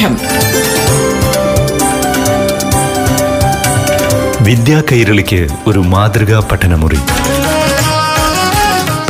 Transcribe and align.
പാഠം 0.00 0.16
വിദ്യാ 4.44 4.82
കൈരളിക്ക് 4.92 5.48
ഒരു 5.66 5.78
മാതൃകാ 5.78 6.48
പഠനമുറി. 6.52 6.98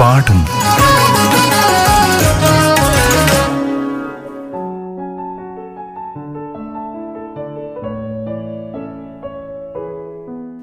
പാഠം. 0.00 0.44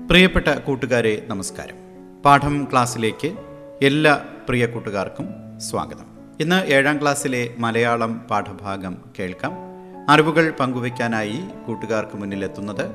പ്രിയപ്പെട്ട 0.10 0.48
കൂട്ടുകാരെ 0.48 1.24
നമസ്കാരം. 1.28 1.76
പാഠം 2.26 2.68
ക്ലാസ്സിലേക്ക് 2.72 3.32
എല്ലാ 3.84 4.20
പ്രിയ 4.50 4.66
കൂട്ടുകാർക്കും 4.66 5.60
സ്വാഗതം. 5.70 6.06
ഇന്ന് 6.40 6.66
ഏഴാം 6.66 7.02
ക്ലാസ്സിലെ 7.02 7.50
മലയാളം 7.58 8.20
പാഠഭാഗം 8.20 8.98
കേൾക്കാം. 9.20 9.77
അറിവുകൾ 10.10 10.54
പങ്കുവയ്ക്കാനായി 10.60 11.40
കൂട്ടുകാർക്ക് 11.68 12.18
മുന്നിലെത്തുന്നത് 12.18 12.92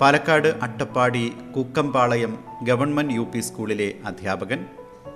പാലക്കാട് 0.00 0.48
അട്ടപ്പാടി 0.62 1.32
കുക്കമ്പാളയം 1.56 2.38
ഗവൺമെന്റ് 2.62 3.14
യു 3.14 3.40
സ്കൂളിലെ 3.40 3.94
അധ്യാപകൻ 4.06 4.66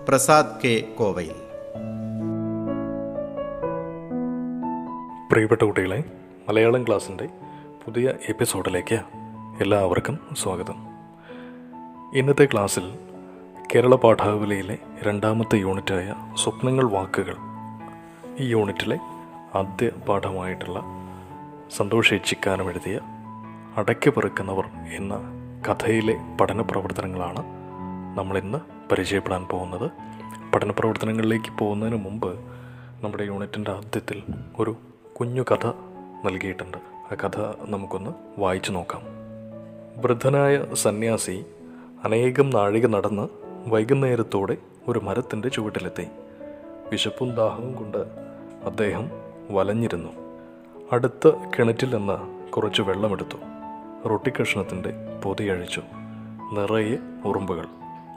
പ്രസാദ് 0.09 0.61
കെ 0.65 0.85
കോവയിൽ. 0.99 1.35
പ്രിയപ്പെട്ട 5.33 5.63
കുട്ടികളെ 5.63 6.05
മലയാളം 6.49 6.87
ക്ലാസ്സിന്റെ 6.87 7.29
പുതിയ 7.85 8.13
എപ്പിസോഡിലേക്ക് 8.29 9.01
എല്ലാവർക്കും 9.61 10.19
സ്വാഗതം. 10.43 10.75
ഇന്നത്തെ 12.15 12.49
ക്ലാസ്സിൽ 12.53 12.99
കേരള 13.75 13.95
പാഠാവലിയിലെ 13.95 14.79
രണ്ടാമത്തെ 15.03 15.57
യൂണിറ്റായ 15.57 16.15
സ്വപ്നങ്ങൾ 16.35 16.91
വാക്കുകൾ 16.91 17.37
ഈ 18.39 18.49
യൂണിറ്റിലെ 18.49 18.99
ആദ്യ 19.55 19.89
പാഠമായിട്ടുള്ള 20.09 20.96
സന്തോഷ് 21.71 22.15
ഏച്ചിക്കാനം 22.15 22.71
എഴുതിയ 22.71 23.01
അടയ്ക്ക് 23.77 24.11
പെറുക്കുന്നവർ 24.11 24.65
എന്ന 24.97 25.19
കഥയിലെ 25.69 26.37
പഠന 26.41 26.61
പ്രവർത്തനങ്ങളാണ് 26.61 27.43
നമ്മളിന്ന് 28.19 28.59
പരിചയപ്പെടാൻ 28.91 29.45
പോകുന്നത്. 29.45 29.91
പഠന 30.55 30.71
പ്രവർത്തനങ്ങളിലേക്ക് 30.71 31.59
പോകുന്നതിന് 31.59 31.97
മുമ്പ് 31.97 32.41
നമ്മുടെ 33.01 33.25
യൂണിറ്റിന്റെ 33.25 33.71
ആദ്യത്തിൽ 33.71 34.23
ഒരു 34.59 34.77
കുഞ്ഞു 35.21 35.43
കഥ 35.43 35.67
നൽകിയിട്ടുണ്ട്. 36.25 36.79
ആ 37.13 37.15
കഥ 37.15 37.41
നമുക്കൊന്ന് 37.61 38.41
വായിച്ചു 38.41 38.73
നോക്കാം. 38.73 39.03
വൃദ്ധനായ 39.97 40.75
സന്യാസി 40.75 41.45
അനേകം 42.05 42.51
നാഴിക 42.51 42.87
നടന്ന് 42.87 43.29
വൈകുന്നേരത്തോടെ 43.67 44.57
ഒരു 44.89 44.99
മരത്തിന്റെ 44.99 45.49
ചുവട്ടിലെത്തി. 45.49 46.07
വിശപ്പും 46.93 47.35
ദാഹവും 47.35 47.73
കൊണ്ട് 47.73 47.99
അദ്ദേഹം 48.67 49.11
വലഞ്ഞിരുന്നു. 49.51 50.26
അടുത്ത 50.93 51.29
കിണറ്റിൽ 51.29 51.97
നിന്ന് 51.97 52.51
കുറച്ച് 52.51 52.83
വെള്ളമെടുത്തു. 52.83 53.37
റൊട്ടി 53.37 54.09
റൊട്ടിക്കഷ്ണത്തിന്റെ 54.09 54.93
പൊതിയഴിച്ചു. 55.25 55.83
നിറയെ 56.53 56.97
ഉറുമ്പുകൾ. 57.29 57.67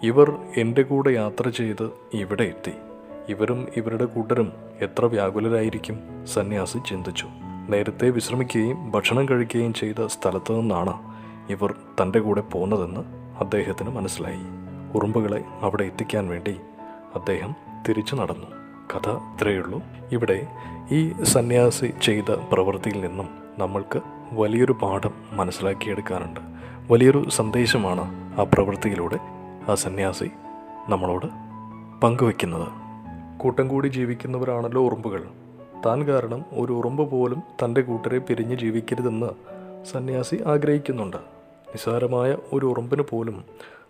ഇവർ 0.03 0.37
എന്റെ 0.57 0.81
കൂടെ 0.81 1.09
യാത്ര 1.09 1.49
ചെയ്ത് 1.49 1.91
ഇവിടെ 2.13 2.43
എത്തി. 2.43 2.71
ഇവരും 3.29 3.67
ഇവരുടെ 3.77 4.05
കൂട്ടരും 4.05 4.53
എത്ര 4.81 5.05
വ്യാകുലരായിരിക്കും? 5.05 6.25
സന്യാസി 6.25 6.77
ചിന്തിച്ചു. 6.77 7.27
നേരത്തെ 7.69 8.09
വിശ്രമിക്കുകയും 8.09 8.91
ഭക്ഷണം 8.91 9.29
കഴിക്കുകയും 9.29 9.73
ചെയ്ത 9.73 10.05
സ്ഥലത്തു 10.05 10.53
നിന്നാണ് 10.53 11.15
ഇവർ 11.49 11.75
തന്റെ 12.01 12.19
കൂടെ 12.19 12.41
പോന്നതെന്ന് 12.41 13.01
അദ്ദേഹത്തിന് 13.39 13.89
മനസ്സിലായി. 13.89 14.41
ഉറുമ്പുകളെ 14.97 15.43
അവിടെ 15.61 15.83
എത്തിക്കാൻ 15.83 16.27
വേണ്ടി 16.27 16.59
അദ്ദേഹം 17.15 17.55
തിരിച്ചു 17.89 18.15
നടന്നു. 18.15 18.58
കഥ 18.95 19.09
ഇത്രയുള്ളൂ 19.09 19.81
ഇവിടെ 20.11 20.47
ഈ 20.91 21.23
സന്യാസി 21.23 21.93
ചെയ്ത 22.01 22.31
പ്രവൃത്തിയിൽ 22.53 23.07
നിന്നും 23.07 23.29
നമ്മൾക്ക് 23.57 24.01
വലിയൊരു 24.31 24.71
പാഠം 24.71 25.11
മനസ്സിലാക്കിയെടുക്കാനുണ്ട്. 25.31 26.39
വലിയൊരു 26.91 27.29
സന്ദേശമാണ് 27.29 28.33
ആ 28.39 28.43
പ്രവൃത്തിയിലൂടെ 28.43 29.19
ആ 29.71 29.75
സന്യാസി 29.75 30.29
നമ്മളോട് 30.89 31.25
പങ്കുവെക്കുന്നത്. 32.03 32.67
കൂട്ടം 33.39 33.67
കൂടി 33.67 33.87
ജീവിക്കുന്നവരാണല്ലോ 33.87 34.81
ഉറുമ്പുകൾ. 34.81 35.23
താൻ 35.85 36.03
കാരണം 36.03 36.45
ഒരു 36.53 36.73
ഉറുമ്പ് 36.73 37.11
പോലും 37.11 37.43
തന്റെ 37.65 37.81
കൂട്ടരെ 37.81 38.17
പിരിഞ്ഞ് 38.17 38.57
ജീവിക്കരുതെന്ന് 38.57 39.29
സന്യാസി 39.85 40.43
ആഗ്രഹിക്കുന്നുണ്ട്. 40.47 41.17
നിസ്സാരമായ 41.69 42.37
ഒരു 42.53 42.65
ഉറുമ്പിന് 42.65 43.01
പോലും 43.01 43.43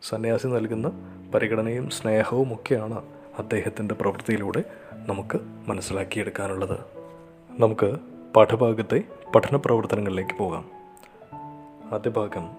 സന്യാസി 0.09 0.47
നൽകുന്ന 0.47 0.91
പരിഗണനയും 1.35 1.89
സ്നേഹവും 1.89 2.53
ഒക്കെയാണ് 2.53 3.01
അദ്ദേഹത്തിന്റെ 3.39 3.95
പ്രവൃത്തിയിലൂടെ 3.95 4.63
നമുക്ക് 4.93 5.39
മനസ്സിലാക്കിയെടുക്കാനുള്ളത്. 5.67 6.79
നമുക്ക് 7.59 7.97
പാഠഭാഗത്തെ 8.35 9.03
പഠന 9.35 9.55
പ്രവർത്തനങ്ങളിലേക്ക് 9.55 10.37
പോകാം. 10.37 10.69
ആദ്യ 11.93 12.09
ഭാഗം 12.09 12.49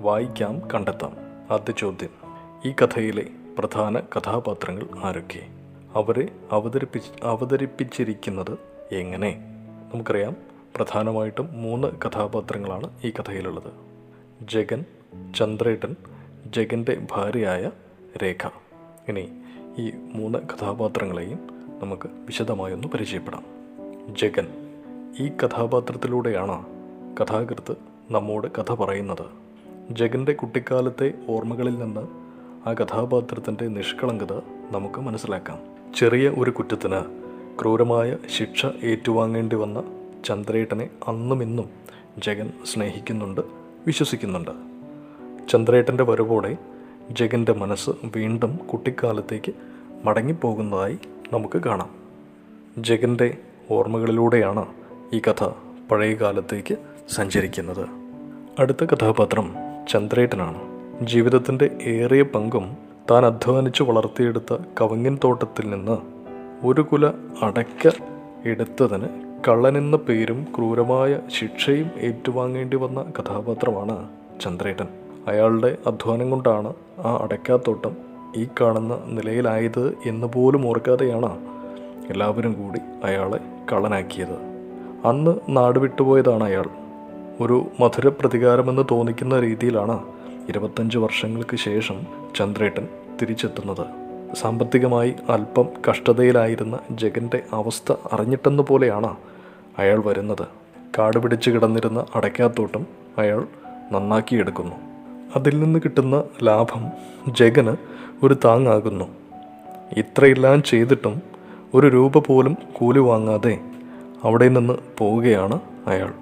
വായിക്കാം 0.00 0.70
കണ്ടെത്താം. 0.74 1.12
ആദ്യ 1.50 1.72
ചോദ്യം 1.72 2.10
ഈ 2.64 2.72
കഥയിലെ 2.72 3.26
പ്രധാന 3.58 4.00
കഥാപാത്രങ്ങൾ 4.00 4.86
ആരൊക്കെ? 5.04 5.46
അവരെ 5.94 6.28
അവതരിപ്പിച്ച് 6.52 7.26
അവതരിപ്പിച്ചിരിക്കുന്നത് 7.26 8.58
എങ്ങനെ? 8.92 9.30
നമുക്കറിയാം 9.94 10.36
പ്രധാനമായിട്ടും 10.76 11.62
മൂന്ന് 11.62 11.88
കഥാപാത്രങ്ങളാണ് 11.88 12.90
ഈ 13.04 13.10
കഥയിലുള്ളത്. 13.10 13.72
ജഗൻ 14.40 14.84
ചന്ദ്രേട്ടൻ 15.36 15.96
ജഗന്റെ 16.46 17.06
ഭാര്യയായ 17.10 17.70
രേഖ. 18.22 18.48
ഇനി 19.08 19.32
ഈ 19.78 19.92
മൂന്ന് 20.14 20.38
കഥാപാത്രങ്ങളെയും 20.38 21.38
നമുക്ക് 21.82 22.08
വിശദമായൊന്ന് 22.26 22.88
പരിചയപ്പെടാം. 22.88 23.42
ജഗൻ 24.16 24.48
ഈ 25.20 25.28
കഥാപാത്രത്തിലൂടെയാണ് 25.28 26.64
കഥാകൃത്ത് 27.20 27.76
നമ്മോട് 28.10 28.46
കഥ 28.58 28.72
പറയുന്നത്. 28.74 29.24
ജഗന്റെ 29.90 30.32
കുട്ടിക്കാലത്തെ 30.32 31.12
ഓർമ്മകളിൽ 31.28 31.78
നിന്ന് 31.78 32.00
ആ 32.68 32.72
കഥാപാത്രത്തിന്റെ 32.72 33.68
നിഷ്കളങ്കത 33.68 34.32
നമുക്ക് 34.70 35.00
മനസ്സിലാക്കാം. 35.00 35.58
ചെറിയ 35.96 36.28
ഒരു 36.28 36.50
കുറ്റത്തിന് 36.50 37.00
ക്രൂരമായ 37.62 38.16
ശിക്ഷ 38.38 38.66
ഏറ്റുവാങ്ങേണ്ടി 38.66 39.56
വന്ന 39.56 39.84
ചന്ദ്രേട്ടനെ 40.24 40.90
അന്നും 41.08 41.42
ഇന്നും 41.42 41.70
ജഗൻ 42.18 42.50
സ്നേഹിക്കുന്നുണ്ട് 42.64 43.40
വിശ്വസിക്കുന്നുണ്ട്. 43.86 44.50
ചന്ദ്രേട്ടന്റെ 45.48 46.04
വരവോടെ 46.04 46.56
ജഗന്റെ 47.12 47.52
മനസ്സ് 47.52 47.90
വീണ്ടും 48.16 48.56
കുട്ടിക്കാലത്തേക്ക് 48.56 49.52
മടങ്ങിപ്പോകുന്നതായി 50.04 50.98
നമുക്ക് 51.32 51.58
കാണാം. 51.58 51.90
ജഗന്റെ 52.78 53.36
ഓർമ്മകളിലൂടെയാണ് 53.70 54.66
ഈ 55.12 55.18
കഥ 55.18 55.48
പഴയ 55.90 56.14
കാലത്തേക്ക് 56.14 56.76
സഞ്ചരിക്കുന്നത്. 57.10 57.88
അടുത്ത 58.58 58.84
കഥാപാത്രം 58.84 59.54
ചന്ദ്രേട്ടനാണ്. 59.90 60.58
ജീവിതത്തിന്റെ 61.06 61.70
ഏറിയ 61.82 62.22
പങ്കും 62.22 62.76
താൻ 63.10 63.26
അധ്വാനിച്ച് 63.26 63.82
വളർത്തിയെടുത്ത 63.82 64.56
കവങ്ങിൻ 64.80 65.18
തോട്ടത്തിൽ 65.24 65.70
നിന്ന് 65.70 65.98
ഒരു 66.66 66.80
കുല 66.80 67.06
അടയ്ക്ക 67.42 67.90
എടുത്തതിന് 68.44 69.08
കള്ളനെന്ന 69.48 69.96
പേരും 69.96 70.46
ക്രൂരമായ 70.56 71.20
ശിക്ഷയും 71.40 71.90
ഏറ്റുവാങ്ങേണ്ടി 71.98 72.76
വന്ന 72.76 73.12
കഥാപാത്രമാണ് 73.18 74.08
ചന്ദ്രേട്ടൻ. 74.40 75.01
അയാളുടെ 75.26 75.76
അധ്വാനം 75.86 76.30
കൊണ്ടാണ് 76.30 76.74
ആ 76.98 77.16
അടയ്ക്കാത്തോട്ടം 77.16 77.96
ഈ 78.36 78.48
കാണുന്ന 78.60 79.00
നിലയിലായത് 79.06 79.94
എന്ന് 80.06 80.26
പോലും 80.26 80.68
ഓർക്കാതെയാണ് 80.68 81.38
എല്ലാവരും 82.10 82.52
കൂടി 82.52 82.80
അയാളെ 83.04 83.38
കള്ളനാക്കിയത്. 83.72 84.34
അന്ന് 85.04 85.30
നാട് 85.48 85.78
വിട്ടുപോയതാണ് 85.78 86.44
അയാൾ. 86.44 86.64
ഒരു 87.40 87.66
മധുര 87.80 88.08
പ്രതികാരമെന്ന് 88.08 88.82
തോന്നിക്കുന്ന 88.90 89.40
രീതിയിലാണ് 89.40 90.04
ഇരുപത്തഞ്ച് 90.48 90.98
വർഷങ്ങൾക്ക് 90.98 91.56
ശേഷം 91.56 92.06
ചന്ദ്രേട്ടൻ 92.36 92.88
തിരിച്ചെത്തുന്നത്. 93.22 93.86
സാമ്പത്തികമായി 94.34 95.14
അല്പം 95.28 95.68
കഷ്ടതയിലായിരുന്ന 95.90 96.78
ജഗന്റെ 96.90 97.42
അവസ്ഥ 97.52 97.92
അറിഞ്ഞിട്ടെന്ന് 98.12 98.62
പോലെയാണ് 98.62 99.16
അയാൾ 99.78 100.02
വരുന്നത്. 100.06 100.46
കാട് 100.98 101.18
പിടിച്ച് 101.18 101.50
കിടന്നിരുന്ന 101.50 102.04
അടയ്ക്കാത്തോട്ടം 102.14 102.86
അയാൾ 103.18 103.46
നന്നാക്കിയെടുക്കുന്നു. 103.92 104.91
അതിൽ 105.36 105.60
നിന്ന് 105.60 105.78
കിട്ടുന്ന 105.84 106.22
ലാഭം 106.42 106.90
ജഗന് 107.34 107.76
ഒരു 108.22 108.36
താങ്ങാകുന്നു. 108.44 109.04
ഇത്രയെല്ലാം 109.96 110.62
ചെയ്തിട്ടും 110.62 111.22
ഒരു 111.74 111.86
രൂപ 111.86 112.18
പോലും 112.18 112.56
കൂലി 112.72 112.98
വാങ്ങാതെ 112.98 113.60
അവിടെ 114.24 114.48
നിന്ന് 114.48 114.74
പോവുകയാണ് 114.98 115.60
അയാൾ. 115.86 116.12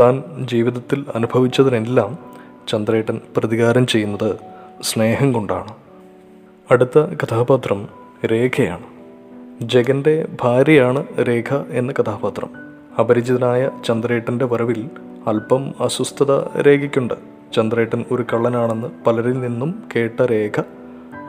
താൻ 0.00 0.22
ജീവിതത്തിൽ 0.38 1.04
അനുഭവിച്ചതിനെല്ലാം 1.14 2.18
ചന്ദ്രേട്ടൻ 2.68 3.20
പ്രതികാരം 3.36 3.86
ചെയ്യുന്നത് 3.86 4.36
സ്നേഹം 4.82 5.32
കൊണ്ടാണ്. 5.32 5.74
അടുത്ത 6.70 6.98
കഥാപാത്രം 6.98 7.88
രേഖയാണ്. 8.26 8.84
ജഗന്റെ 9.62 10.26
ഭാര്യയാണ് 10.42 11.06
രേഖ 11.28 11.54
എന്ന 11.54 11.92
കഥാപാത്രം. 11.92 12.50
അപരിചിതനായ 13.00 13.70
ചന്ദ്രേട്ടന്റെ 13.84 14.44
വരവിൽ 14.44 14.90
അല്പം 15.26 15.74
അസ്വസ്ഥത 15.80 16.60
രേഖയ്ക്കുണ്ട്. 16.60 17.31
ചന്ദ്രേട്ടൻ 17.52 18.04
ഒരു 18.10 18.24
കള്ളനാണെന്ന് 18.32 18.88
പലരിൽ 19.06 19.40
നിന്നും 19.40 19.82
കേട്ട 19.96 20.22
രേഖ 20.22 20.60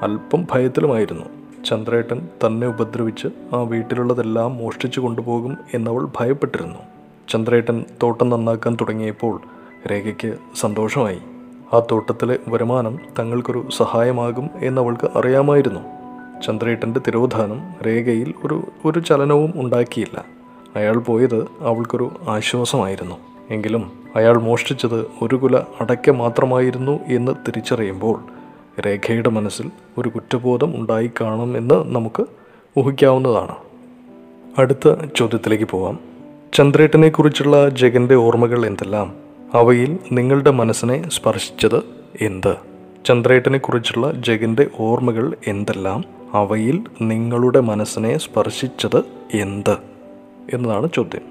അല്പം 0.02 0.48
ഭയത്തിലുമായിരുന്നു. 0.52 1.26
ചന്ദ്രേട്ടൻ 1.66 2.28
തന്നെ 2.48 2.68
ഉപദ്രവിച്ച് 2.68 3.28
ആ 3.54 3.62
വീട്ടിലുള്ളതെല്ലാം 3.62 4.58
മോഷ്ടിച്ചു 4.58 5.00
കൊണ്ടുപോകും 5.00 5.58
എന്നവൾ 5.74 6.10
ഭയപ്പെട്ടിരുന്നു. 6.20 6.80
ചന്ദ്രേട്ടൻ 7.30 7.86
തോട്ടം 8.04 8.30
നന്നാക്കാൻ 8.30 8.78
തുടങ്ങിയപ്പോൾ 8.82 9.42
രേഖയ്ക്ക് 9.92 10.38
സന്തോഷമായി. 10.56 11.20
ആ 11.74 11.82
തോട്ടത്തിലെ 11.92 12.40
വരുമാനം 12.48 13.00
തങ്ങൾക്കൊരു 13.20 13.68
സഹായമാകും 13.78 14.50
എന്നവൾക്ക് 14.56 15.18
അറിയാമായിരുന്നു. 15.18 15.80
ചന്ദ്രേട്ടന്റെ 16.42 17.00
തിരോധാനം 17.08 17.62
രേഖയിൽ 17.88 18.34
ഒരു 18.46 18.64
ഒരു 18.86 19.00
ചലനവും 19.00 19.54
ഉണ്ടാക്കിയില്ല. 19.56 20.26
അയാൾ 20.76 20.98
പോയത് 20.98 21.48
അവൾക്കൊരു 21.62 22.12
ആശ്വാസമായിരുന്നു. 22.28 23.33
എങ്കിലും 23.54 23.92
അയാൾ 24.16 24.38
മോഷ്ടിച്ചത് 24.38 25.06
ഒരു 25.22 25.36
കുല 25.36 25.58
അടയ്ക്ക 25.58 26.10
മാത്രമായിരുന്നു 26.10 27.00
എന്ന് 27.08 27.32
തിരിച്ചറിയുമ്പോൾ 27.48 28.24
രേഖയുടെ 28.82 29.30
മനസ്സിൽ 29.30 29.72
ഒരു 29.98 30.10
കുറ്റബോധം 30.10 30.74
ഉണ്ടായി 30.76 31.12
കാണുമെന്ന് 31.22 31.96
നമുക്ക് 31.96 32.26
ഊഹിക്കാവുന്നതാണ്. 32.80 33.56
അടുത്ത 34.58 34.96
ചോദ്യത്തിലേക്ക് 35.16 35.64
പോവാം. 35.64 36.00
ചന്ദ്രേട്ടനെക്കുറിച്ചുള്ള 36.54 37.70
ജഗന്റെ 37.70 38.16
ഓർമ്മകൾ 38.16 38.66
എന്തെല്ലാം? 38.66 39.14
അവയിൽ 39.54 40.00
നിങ്ങളുടെ 40.12 40.52
മനസ്സിനെ 40.52 41.10
സ്പർശിച്ചത് 41.10 41.84
എന്ത്? 42.22 42.56
ചന്ദ്രേട്ടനെക്കുറിച്ചുള്ള 43.06 44.12
ജഗന്റെ 44.12 44.68
ഓർമ്മകൾ 44.80 45.36
എന്തെല്ലാം? 45.48 46.04
അവയിൽ 46.34 46.84
നിങ്ങളുടെ 47.02 47.60
മനസ്സിനെ 47.60 48.18
സ്പർശിച്ചത് 48.18 49.04
എന്ത്? 49.34 49.78
എന്നതാണ് 50.54 50.90
ചോദ്യം. 50.96 51.22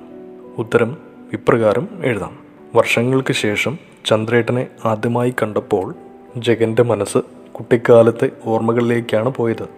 ഉത്തരം 0.58 0.96
ഇപ്രകാരം 1.32 1.88
എഴുതാം. 2.04 2.38
വർഷങ്ങൾക്ക് 2.74 3.32
ശേഷം 3.32 3.78
ചന്ദ്രേട്ടനെ 4.04 4.66
ആദ്യമായി 4.84 5.34
കണ്ടപ്പോൾ 5.42 5.94
ജഗന്റെ 6.36 6.82
മനസ്സ് 6.82 7.18
കുട്ടിക്കാലത്തെ 7.52 8.30
ഓർമ്മകളിലേക്കാണ് 8.46 9.28
പോയത്. 9.28 9.68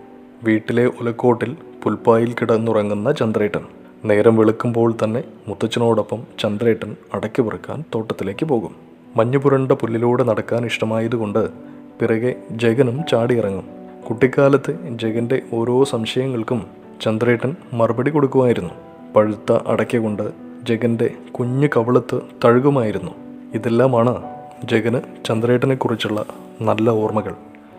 വീട്ടിലെ 0.44 0.86
ഉലക്കോട്ടിൽ 0.86 1.56
പുൽപ്പായിൽ 1.82 2.32
കിടന്നുറങ്ങുന്ന 2.32 3.12
ചന്ദ്രേട്ടൻ. 3.12 3.60
നേരം 4.04 4.36
വെളുക്കുമ്പോൾ 4.36 4.94
തന്നെ 5.04 5.24
മുത്തച്ഛനോടൊപ്പം 5.48 6.22
ചന്ദ്രേട്ടൻ 6.38 6.96
അടക്കി 7.14 7.42
പെറുക്കാൻ 7.42 7.84
തോട്ടത്തിലേക്ക് 7.94 8.46
പോകും. 8.46 8.74
മഞ്ഞുപുരണ്ട 9.16 9.72
പുല്ലിലൂടെ 9.72 10.24
നടക്കാൻ 10.24 10.66
ഇഷ്ടമായതുകൊണ്ട് 10.66 11.48
പിറകെ 12.00 12.34
ജഗനും 12.50 13.04
ചാടിയിറങ്ങും. 13.10 13.64
കുട്ടിക്കാലത്ത് 14.08 14.78
ജഗന്റെ 14.90 15.42
ഓരോ 15.52 15.84
സംശയങ്ങൾക്കും 15.84 16.66
ചന്ദ്രേട്ടൻ 17.02 17.56
മറുപടി 17.72 18.10
കൊടുക്കുമായിരുന്നു. 18.10 18.70
പഴുത്ത 19.16 19.52
അടയ്ക്ക 19.66 19.96
കൊണ്ട് 19.96 20.43
ജഗന്റെ 20.68 21.10
കുഞ്ഞു 21.38 21.66
കവളത്ത് 21.66 22.20
തഴുകുമായിരുന്നു. 22.44 23.10
ഇതെല്ലാമാണ് 23.54 24.22
ജഗന് 24.64 25.00
ചന്ദ്രേട്ടനെക്കുറിച്ചുള്ള 25.24 26.24
നല്ല 26.60 26.90
ഓർമ്മകൾ. 26.90 27.34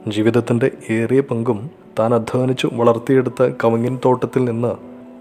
ജീവിതത്തിന്റെ 0.08 0.72
ഏറിയ 0.90 1.20
പങ്കും 1.20 1.70
താൻ 2.00 2.14
അധ്വാനിച്ചു 2.14 2.70
വളർത്തിയെടുത്ത 2.74 3.50
കവങ്ങിൻ 3.64 4.00
തോട്ടത്തിൽ 4.06 4.46
നിന്ന് 4.46 4.76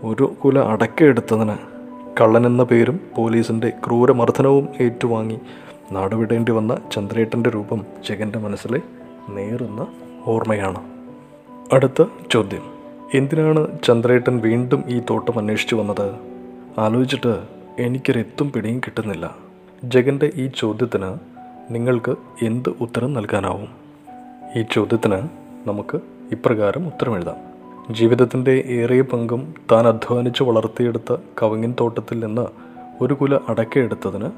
ഒരു 0.06 0.32
കുല 0.44 0.58
അടക്കയെടുത്തതിന് 0.58 1.56
കള്ളനെന്ന 2.20 2.62
പേരും 2.62 3.00
പോലീസിന്റെ 3.16 3.68
ക്രൂരമർദ്ദനവും 3.68 4.68
ഏറ്റുവാങ്ങി 4.80 5.38
നാടുവിടേണ്ടി 5.92 6.52
വന്ന 6.52 6.76
ചന്ദ്രേട്ടന്റെ 6.92 7.50
രൂപം 7.50 7.86
ജഗന്റെ 8.08 8.38
മനസ്സിലെ 8.38 8.80
നേറുന്ന 9.28 9.86
ഓർമ്മയാണ്. 10.26 10.82
അടുത്ത 11.72 12.04
ചോദ്യം. 12.30 12.62
എന്തിനാണ് 13.14 13.66
ചന്ദ്രേട്ടൻ 13.84 14.40
വീണ്ടും 14.40 14.84
ഈ 14.88 15.02
തോട്ടം 15.10 15.38
അന്വേഷിച്ചു 15.38 15.76
വന്നത്? 15.76 16.14
ആലോചിച്ചിട്ട് 16.78 17.53
എനിക്കൊരെത്തും 17.78 18.52
പിടിയും 18.52 18.80
കിട്ടുന്നില്ല. 18.80 19.36
ജഗന്റെ 19.84 20.32
ഈ 20.34 20.50
ചോദ്യത്തിന് 20.58 21.18
നിങ്ങൾക്ക് 21.70 22.14
എന്ത് 22.42 22.68
ഉത്തരം 22.68 23.12
നൽകാനാവും? 23.12 23.68
ഈ 24.56 24.64
ചോദ്യത്തിന് 24.72 25.28
നമുക്ക് 25.68 26.00
ഇപ്രകാരം 26.32 26.86
ഉത്തരമെഴുതാം. 26.86 27.36
ജീവിതത്തിന്റെ 27.94 28.64
ഏറിയ 28.66 29.00
പങ്കും 29.02 29.54
താൻ 29.72 29.88
അധ്വാനിച്ച് 29.88 30.42
വളർത്തിയെടുത്ത 30.42 31.16
കവങ്ങിൻ 31.42 31.74
തോട്ടത്തിൽ 31.80 32.26
നിന്ന് 32.26 32.46
ഒരു 33.00 33.14
കുല 33.14 33.38
അടക്കയെടുത്തതിന് 33.48 34.30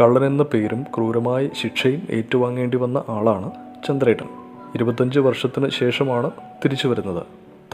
കള്ളനെന്ന 0.00 0.42
പേരും 0.42 0.82
ക്രൂരമായ 0.82 1.48
ശിക്ഷയും 1.62 2.02
ഏറ്റുവാങ്ങേണ്ടി 2.10 2.76
വന്ന 2.76 3.04
ആളാണ് 3.08 3.50
ചന്ദ്രേട്ടൻ. 3.88 4.26
ഇരുപത്തഞ്ച് 4.74 5.18
വർഷത്തിന് 5.18 5.70
ശേഷമാണ് 5.70 6.30
തിരിച്ചു 6.64 6.88
വരുന്നത് 6.88 7.22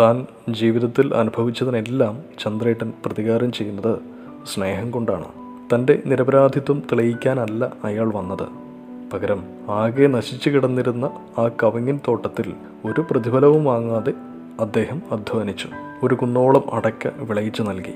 താൻ 0.00 0.26
ജീവിതത്തിൽ 0.50 1.14
അനുഭവിച്ചതിനെല്ലാം 1.14 2.22
ചന്ദ്രേട്ടൻ 2.38 2.92
പ്രതികാരം 3.06 3.52
ചെയ്യുന്നത് 3.52 4.19
സ്നേഹം 4.46 4.90
കൊണ്ടാണ് 4.90 5.24
തന്റെ 5.74 6.02
നിരപരാധിത്വം 6.06 6.82
തെളിയിക്കാനല്ല 6.92 7.72
അയാൾ 7.84 8.12
വന്നത്. 8.14 8.48
പകരം 9.12 9.44
ആകെ 9.68 10.06
നശിച്ചു 10.06 10.50
കിടന്നിരുന്ന 10.50 11.10
ആ 11.38 11.50
കവിങ്ങിൻ 11.62 12.00
തോട്ടത്തിൽ 12.08 12.52
ഒരു 12.84 13.04
പ്രതിഫലവും 13.10 13.64
വാങ്ങാതെ 13.64 14.12
അദ്ദേഹം 14.60 15.02
അധ്വാനിച്ചു. 15.10 15.68
ഒരു 16.02 16.14
കുന്നോളം 16.14 16.74
അടയ്ക്ക 16.74 17.08
വിളയിച്ചു 17.18 17.62
നൽകി. 17.62 17.94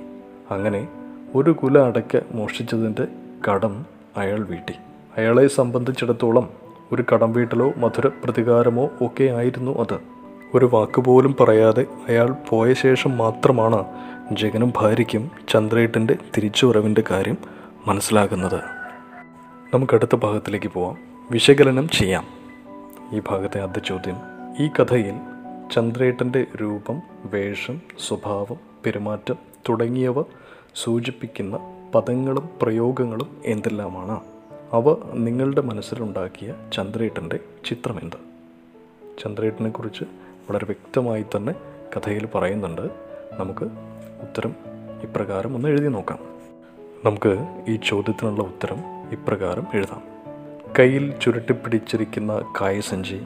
അങ്ങനെ 0.50 0.88
ഒരു 1.34 1.50
കുല 1.50 1.78
അടയ്ക്ക 1.78 2.20
മോഷ്ടിച്ചതിന്റെ 2.32 3.06
കടം 3.50 3.86
അയാൾ 4.16 4.44
വീട്ടി. 4.44 4.74
അയാളെ 5.16 5.46
സംബന്ധിച്ചിടത്തോളം 5.46 6.48
ഒരു 6.92 7.04
കടം 7.14 7.32
വീട്ടലോ 7.32 7.72
മധുര 7.76 8.08
പ്രതികാരമോ 8.08 8.84
ഒക്കെ 8.84 9.24
ആയിരുന്നു 9.24 9.78
അത്. 9.78 9.98
ഒരു 10.54 10.70
വാക്കുപോലും 10.72 11.36
പറയാതെ 11.40 11.86
അയാൾ 12.08 12.36
പോയ 12.50 12.74
ശേഷം 12.74 13.18
മാത്രമാണ് 13.18 13.84
ജഗനും 14.32 14.72
ഭാര്യയ്ക്കും 14.76 15.30
ചന്ദ്രേട്ടന്റെ 15.48 16.16
തിരിച്ചുവരവിന്റെ 16.36 17.02
കാര്യം 17.10 17.38
മനസ്സിലാകുന്നത്. 17.86 18.60
നമുക്ക് 19.74 19.94
അടുത്ത 19.94 20.16
ഭാഗത്തിലേക്ക് 20.16 20.66
പോവാം. 20.66 20.96
വിശകലനം 21.30 21.88
ചെയ്യാം. 21.88 22.26
ഈ 23.12 23.22
ഭാഗത്തെ 23.28 23.62
ആദ്യ 23.62 23.80
ചോദ്യം 23.80 24.16
ഈ 24.60 24.68
കഥയിൽ 24.68 25.14
ചന്ദ്രേട്ടന്റെ 25.74 26.46
രൂപം 26.60 27.02
വേഷം 27.24 27.80
സ്വഭാവം 28.08 28.56
പെരുമാറ്റം 28.86 29.36
തുടങ്ങിയവ 29.68 30.22
സൂചിപ്പിക്കുന്ന 30.74 31.58
പദങ്ങളും 31.94 32.48
പ്രയോഗങ്ങളും 32.62 33.36
എന്തെല്ലാമാണ്? 33.44 34.20
അവ 34.72 34.96
നിങ്ങളുടെ 35.14 35.60
മനസ്സിലുണ്ടാക്കിയ 35.60 36.54
ചന്ദ്രേട്ടന്റെ 36.72 37.38
ചിത്രമെന്ത് 37.64 38.16
ചന്ദ്രേട്ടനെക്കുറിച്ച് 39.24 40.04
വളരെ 40.50 40.64
വ്യക്തമായി 40.64 41.24
തന്നെ 41.36 41.54
കഥയിൽ 41.96 42.26
പറയുന്നുണ്ട്. 42.26 42.82
നമുക്ക് 43.32 43.93
ഉത്തരം 44.24 44.54
ഇപ്രകാരം 45.02 45.54
ഒന്ന് 45.54 45.68
എഴുതി 45.68 45.88
നോക്കാം. 45.88 46.18
നമുക്ക് 47.04 47.32
ഈ 47.68 47.76
ചോദ്യത്തിനുള്ള 47.88 48.42
ഉത്തരം 48.42 48.80
ഇപ്രകാരം 49.12 49.66
എഴുതാം. 49.74 50.02
കയ്യിൽ 50.78 51.04
ചുരുട്ടിപ്പിടിച്ചിരിക്കുന്ന 51.22 52.32
കായസഞ്ചി 52.60 53.18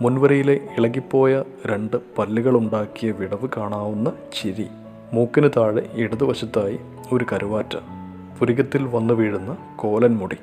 മുൻവരയിലെ 0.00 0.54
ഇളകിപ്പോയ 0.78 1.32
രണ്ട് 1.66 1.96
പല്ലുകളുണ്ടാക്കിയ 2.18 3.10
വിടവ് 3.10 3.48
കാണാവുന്ന 3.56 4.12
ചിരി 4.32 4.66
മൂക്കിന് 5.12 5.48
താഴെ 5.56 5.82
ഇടതുവശത്തായി 5.94 6.78
ഒരു 7.12 7.26
കരുവാറ്റ 7.32 7.74
പുരികത്തിൽ 8.38 8.82
വന്നു 8.86 9.14
വീഴുന്ന 9.14 9.56
കോലൻ 9.76 10.14
മുടി 10.16 10.36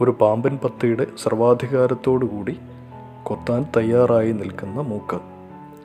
ഒരു 0.00 0.10
പാമ്പൻ 0.20 0.54
പത്തിയുടെ 0.64 1.06
സർവാധികാരത്തോടുകൂടി 1.22 2.54
കൊത്താൻ 3.22 3.62
തയ്യാറായി 3.76 4.32
നിൽക്കുന്ന 4.32 4.80
മൂക്ക്. 4.80 5.20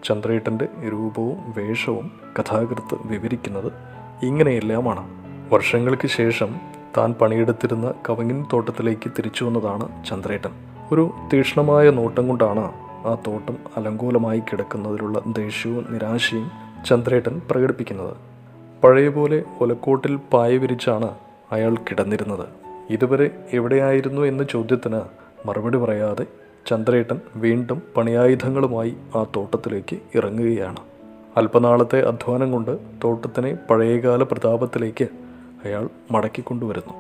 ചന്ദ്രേട്ടന്റെ 0.06 0.68
രൂപവും 0.92 1.38
വേഷവും 1.58 2.12
കഥാകൃത്ത് 2.40 2.96
വിവരിക്കുന്നത് 3.06 3.72
ഇങ്ങനെയെല്ലാമാണ്. 4.24 5.10
വർഷങ്ങൾക്ക് 5.54 6.08
ശേഷം 6.08 6.56
താൻ 6.98 7.14
പണിയെടുത്തിരുന്ന 7.14 7.94
കവങ്ങിൻ 8.10 8.46
തോട്ടത്തിലേക്ക് 8.54 9.12
തിരിച്ചു 9.18 9.46
വന്നതാണ് 9.46 10.06
ചന്ദ്രേട്ടൻ. 10.06 10.50
ഒരു 10.92 11.12
തീക്ഷ്ണമായ 11.34 11.90
നോട്ടം 11.90 12.28
കൊണ്ടാണ് 12.28 12.72
ആ 13.06 13.18
തോട്ടം 13.28 13.58
അലങ്കോലമായി 13.78 14.40
കിടക്കുന്നതിലുള്ള 14.40 15.20
ദേഷ്യവും 15.20 15.86
നിരാശയും 15.90 16.52
ചന്ദ്രേട്ടൻ 16.86 17.42
പ്രകടിപ്പിക്കുന്നത്. 17.52 18.18
പഴയ 18.84 19.08
പോലെ 19.08 19.44
ഒലക്കോട്ടിൽ 19.62 20.20
പായ 20.34 20.58
വിരിച്ചാണ് 20.58 21.10
അയാൾ 21.52 21.76
കിടന്നിരുന്നത്. 21.76 22.48
ഇതുവരെ 22.90 23.30
എവിടെയായിരുന്നു 23.54 24.22
എന്ന 24.22 24.44
ചോദ്യത്തിന് 24.44 25.02
മറുപടി 25.48 25.78
പറയാതെ 25.78 26.26
ചന്ദ്രേട്ടൻ 26.68 27.20
വീണ്ടും 27.36 27.82
പണിയായുധങ്ങളുമായി 27.98 28.96
ആ 29.16 29.24
തോട്ടത്തിലേക്ക് 29.36 29.98
ഇറങ്ങുകയാണ്. 30.16 30.78
അല്പനാളത്തെ 31.38 32.08
അധ്വാനം 32.08 32.52
കൊണ്ട് 32.52 32.78
തോട്ടത്തിനെ 33.04 33.58
പഴയകാല 33.70 34.24
പ്രതാപത്തിലേക്ക് 34.24 35.08
അയാൾ 35.66 35.90
മടക്കിക്കൊണ്ടുവരുന്നു 36.12 36.94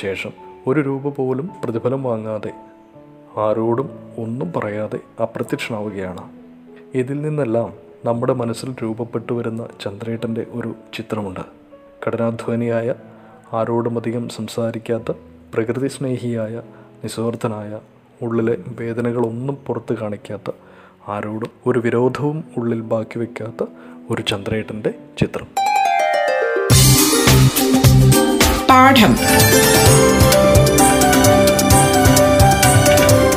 ശേഷം 0.00 0.30
ഒരു 0.66 0.80
രൂപ 0.80 1.08
പോലും 1.08 1.50
പ്രതിഫലം 1.64 2.02
വാങ്ങാതെ 2.02 2.50
ആരോടും 3.40 3.90
ഒന്നും 4.18 4.52
പറയാതെ 4.56 4.98
അപ്രത്യക്ഷനാവുകയാണ്. 5.22 6.30
ഇതിൽ 6.94 7.22
നിന്നെല്ലാം 7.22 7.72
നമ്മുടെ 8.04 8.32
മനസ്സിൽ 8.32 8.74
രൂപപ്പെട്ടു 8.82 9.32
വരുന്ന 9.32 9.68
ചന്ദ്രേട്ടന്റെ 9.80 10.46
ഒരു 10.50 10.74
ചിത്രമുണ്ട്. 10.94 11.40
കഠിനാധ്വാനിയായ 12.06 12.94
ആരോടുമധികം 13.52 14.28
സംസാരിക്കാത്ത 14.28 15.12
പ്രകൃതി 15.54 15.88
സ്നേഹിയായ 15.88 16.62
നിസ്വാർത്ഥനായ 17.04 17.78
ഉള്ളിലെ 18.22 18.56
വേദനകളൊന്നും 18.80 19.58
പുറത്ത് 19.66 19.94
കാണിക്കാത്ത 19.94 20.52
ആരോടും 21.08 21.50
ഒരു 21.66 21.78
വിരോധവും 21.78 22.44
ഉള്ളിൽ 22.56 22.80
ബാക്കി 22.80 23.18
വയ്ക്കാത്ത 23.18 23.68
ഒരു 24.10 24.22
ചന്ദ്രേട്ടന്റെ 24.22 24.90
ചിത്രം. 25.20 25.46
പാഠം. 28.70 29.16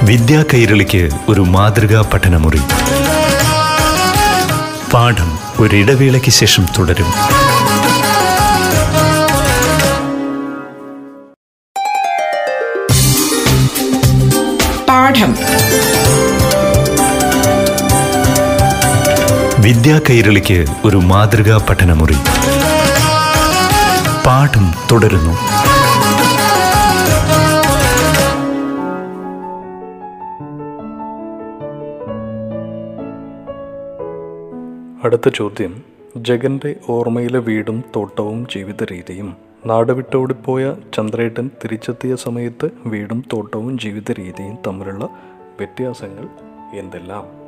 വിദ്യാ 0.05 0.45
കൈരളിക്ക് 0.53 1.09
ഒരു 1.29 1.41
മാതൃകാ 1.41 2.11
പഠനമുറി. 2.13 2.59
പാഠം 4.93 5.37
ഒരിടവേളയ്ക്ക് 5.59 6.29
ശേഷം 6.29 6.65
തുടരും. 6.79 7.42
വിദ്യാ 19.63 20.01
കൈരളിക്ക് 20.09 20.65
ഒരു 20.85 20.97
മാതൃകാ 20.97 21.67
പഠനമുറി. 21.69 22.13
പാഠം 24.25 24.73
തുടരുന്നു. 24.91 25.31
അടുത്ത 35.03 35.29
ചോദ്യം. 35.35 35.81
ജഗന്റെ 36.17 36.75
ഓർമ്മയിലെ 36.89 37.39
വീടും 37.39 37.83
തോട്ടവും 37.95 38.47
ജീവിത 38.55 38.83
രീതിയും. 38.83 39.37
നാടുവിട്ടോടിപ്പോയ 39.65 40.75
ചന്ദ്രേട്ടൻ 40.95 41.49
തിരിച്ചെത്തിയ 41.63 42.15
സമയത്ത് 42.15 42.69
വീടും 42.85 43.23
തോട്ടവും 43.33 43.79
ജീവിത 43.79 44.11
രീതിയും 44.11 44.57
തമ്മിലുള്ള 44.67 45.05
വ്യത്യാസങ്ങൾ 45.59 46.27
എന്തെല്ലാം? 46.79 47.42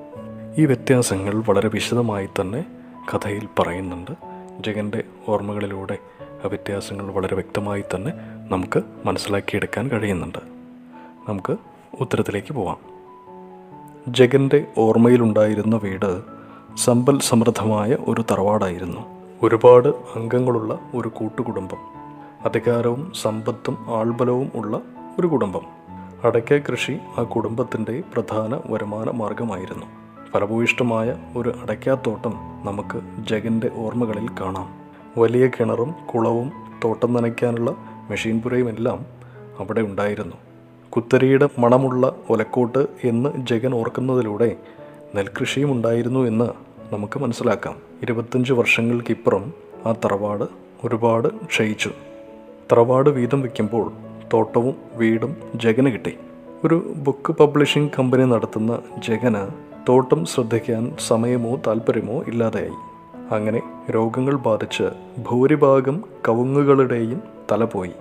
ഈ 0.58 0.66
വ്യത്യാസങ്ങൾ 0.66 1.44
വളരെ 1.48 1.68
വിശദമായി 1.68 2.30
തന്നെ 2.42 2.66
കഥയിൽ 3.14 3.48
പറയുന്നുണ്ട്. 3.60 4.12
ജഗന്റെ 4.60 5.04
ഓർമ്മകളിലൂടെ 5.28 5.98
ആ 6.24 6.48
വ്യത്യാസങ്ങൾ 6.48 7.12
വളരെ 7.12 7.36
വ്യക്തമായി 7.36 7.84
തന്നെ 7.96 8.12
നമുക്ക് 8.52 8.82
മനസ്സിലാക്കിയെടുക്കാൻ 9.06 9.88
കഴിയുന്നുണ്ട്. 9.88 10.38
നമുക്ക് 11.30 11.58
ഉത്തരത്തിലേക്ക് 12.02 12.54
പോവാം. 12.54 12.78
ജഗന്റെ 14.08 14.68
ഓർമ്മയിലുണ്ടായിരുന്ന 14.78 15.76
വീട് 15.76 16.22
സമ്പൽ 16.78 17.20
സമൃദ്ധമായ 17.20 17.98
ഒരു 18.08 18.24
തറവാടായിരുന്നു. 18.32 19.02
ഒരുപാട് 19.44 19.88
അംഗങ്ങളുള്ള 19.88 20.80
ഒരു 20.96 21.08
കൂട്ടുകുടുംബം. 21.08 21.78
അധികാരവും 22.46 23.12
സമ്പത്തും 23.22 23.78
ആൾബലവും 23.88 24.52
ഉള്ള 24.56 24.82
ഒരു 25.20 25.28
കുടുംബം. 25.28 25.62
അടയ്ക്ക 26.24 26.58
കൃഷി 26.58 27.00
ആ 27.18 27.24
കുടുംബത്തിന്റെ 27.24 28.04
പ്രധാന 28.14 28.74
വരുമാന 28.74 29.12
മാർഗമായിരുന്നു. 29.12 30.05
ഫലഭൂയിഷ്ടമായ 30.36 31.16
ഒരു 31.38 31.54
അടയ്ക്കാത്തോട്ടം 31.62 32.34
നമുക്ക് 32.66 33.28
ജഗന്റെ 33.28 33.70
ഓർമ്മകളിൽ 33.76 34.30
കാണാം. 34.42 34.74
വലിയ 35.18 35.48
കിണറും 35.48 35.96
കുളവും 36.14 36.52
തോട്ടം 36.84 37.14
നനയ്ക്കാനുള്ള 37.14 37.76
മെഷീൻ 38.10 38.42
പുരയുമെല്ലാം 38.42 39.06
അവിടെ 39.60 39.82
ഉണ്ടായിരുന്നു. 39.82 40.36
കുത്തരിയുടെ 40.90 41.50
മണമുള്ള 41.60 42.16
ഒലക്കോട്ട് 42.30 42.88
എന്ന് 43.04 43.30
ജഗൻ 43.38 43.76
ഓർക്കുന്നതിലൂടെ 43.76 44.56
നെൽകൃഷിയും 45.16 45.72
ഉണ്ടായിരുന്നു 45.72 46.20
എന്ന് 46.20 46.46
നമുക്ക് 46.94 47.20
മനസ്സിലാക്കാം. 47.20 47.76
ഇരുപത്തഞ്ച് 48.02 48.54
വർഷങ്ങൾക്കിപ്പുറം 48.54 49.54
ആ 49.86 49.92
തറവാട് 49.92 50.46
ഒരുപാട് 50.84 51.28
ക്ഷയിച്ചു. 51.28 51.92
തറവാട് 52.72 53.10
വീതം 53.10 53.42
വയ്ക്കുമ്പോൾ 53.42 53.92
തോട്ടവും 54.34 54.76
വീടും 54.94 55.36
ജഗന് 55.56 55.90
കിട്ടി. 55.90 56.18
ഒരു 56.66 56.94
ബുക്ക് 56.96 57.34
പബ്ലിഷിംഗ് 57.34 57.90
കമ്പനി 58.00 58.24
നടത്തുന്ന 58.24 58.80
ജഗന് 59.08 59.75
തോട്ടം 59.90 60.26
ശ്രദ്ധിക്കാൻ 60.26 60.96
സമയമോ 61.08 61.56
താല്പര്യമോ 61.68 62.22
ഇല്ലാതെയായി. 62.22 62.76
അങ്ങനെ 63.36 63.62
രോഗങ്ങൾ 63.92 64.36
ബാധിച്ച് 64.36 64.84
ഭൂരിഭാഗം 65.20 66.04
കവുങ്ങുകളുടെയും 66.28 67.22
തല 67.52 67.66
പോയി. 67.66 67.92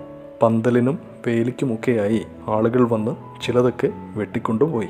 പന്തലിനും 0.43 0.99
വേലിക്കുമൊക്കെയായി 1.27 2.25
ആളുകൾ 2.47 2.89
വന്ന് 2.89 3.15
ചിലതൊക്കെ 3.41 3.89
വെട്ടിക്കൊണ്ടുപോയി. 4.15 4.87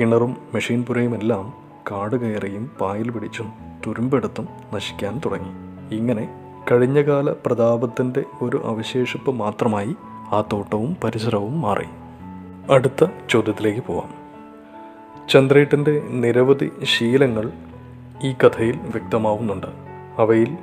കിണറും 0.00 0.36
മെഷീൻ 0.54 0.84
പുരയുമെല്ലാം 0.84 1.52
കാട് 1.92 2.16
കയറിയും 2.16 2.70
പായൽ 2.80 3.10
പിടിച്ചും 3.10 3.52
തുരുമ്പെടുത്തും 3.86 4.48
നശിക്കാൻ 4.74 5.20
തുടങ്ങി. 5.26 5.50
ഇങ്ങനെ 5.94 6.28
കഴിഞ്ഞകാല 6.72 7.32
പ്രതാപത്തിന്റെ 7.46 8.24
ഒരു 8.42 8.62
അവശേഷിപ്പ് 8.64 9.30
മാത്രമായി 9.30 9.94
ആ 10.32 10.44
തോട്ടവും 10.52 10.96
പരിസരവും 11.04 11.60
മാറി. 11.60 11.86
അടുത്ത 12.72 13.06
ചോദ്യത്തിലേക്ക് 13.30 13.86
പോവാം. 13.86 14.17
ചന്ദ്രേട്ടന്റെ 15.28 16.02
നിരവധി 16.10 16.70
ശീലങ്ങൾ 16.84 17.50
ഈ 18.22 18.32
കഥയിൽ 18.32 18.76
വ്യക്തമാവുന്നുണ്ട്. 18.76 19.66
അവയിൽ 20.18 20.56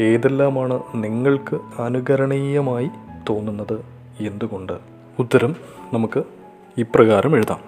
ഏതെല്ലാമാണ് 0.00 0.82
നിങ്ങൾക്ക് 0.94 1.80
അനുകരണീയമായി 1.80 2.90
തോന്നുന്നത് 3.30 3.84
എന്തുകൊണ്ട്? 4.20 4.72
ഉത്തരം 5.18 5.56
നമുക്ക് 5.92 6.22
ഇപ്രകാരം 6.78 7.36
എഴുതാം. 7.36 7.60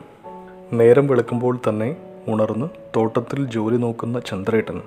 നേരം 0.73 1.07
വെളുക്കുമ്പോൾ 1.07 1.59
തന്നെ 1.69 1.97
ഉണർന്ന് 2.29 2.67
തോട്ടത്തിൽ 2.97 3.45
ജോലി 3.45 3.77
നോക്കുന്ന 3.77 4.21
ചന്ദ്രേട്ടൻ 4.21 4.81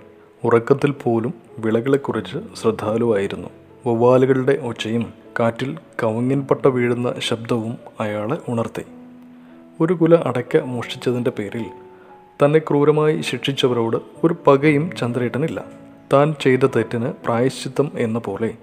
ഉറക്കത്തിൽ 0.44 0.92
പോലും 0.92 1.34
വിളകളെക്കുറിച്ച് 1.60 2.38
ശ്രദ്ധാലുവായിരുന്നു 2.56 3.50
വവ്വാലുകളുടെ 3.88 4.60
ഒച്ചയും 4.64 5.14
കാറ്റിൽ 5.40 5.78
കവുങ്ങിൻപട്ട 6.04 6.68
വീഴുന്ന 6.68 7.14
ശബ്ദവും 7.20 7.78
അയാളെ 8.00 8.38
ഉണർത്തി. 8.48 8.84
ഒരു 9.82 9.94
കുല 9.94 10.16
അടയ്ക്ക 10.16 10.58
മോഷ്ടിച്ചതിന്റെ 10.58 11.32
പേരിൽ 11.32 11.66
തന്നെ 12.46 12.60
ക്രൂരമായി 12.60 13.22
ശിക്ഷിച്ചവരോട് 13.22 13.98
ഒരു 14.24 14.36
പകയും 14.48 14.92
ചന്ദ്രേട്ടനില്ല. 15.00 15.66
താൻ 16.14 16.36
ചെയ്ത 16.42 16.60
തെറ്റിന് 16.76 17.14
പ്രായശ്ചിത്തം 17.26 17.92
എന്ന 17.98 18.20
പോലെ 18.20 18.54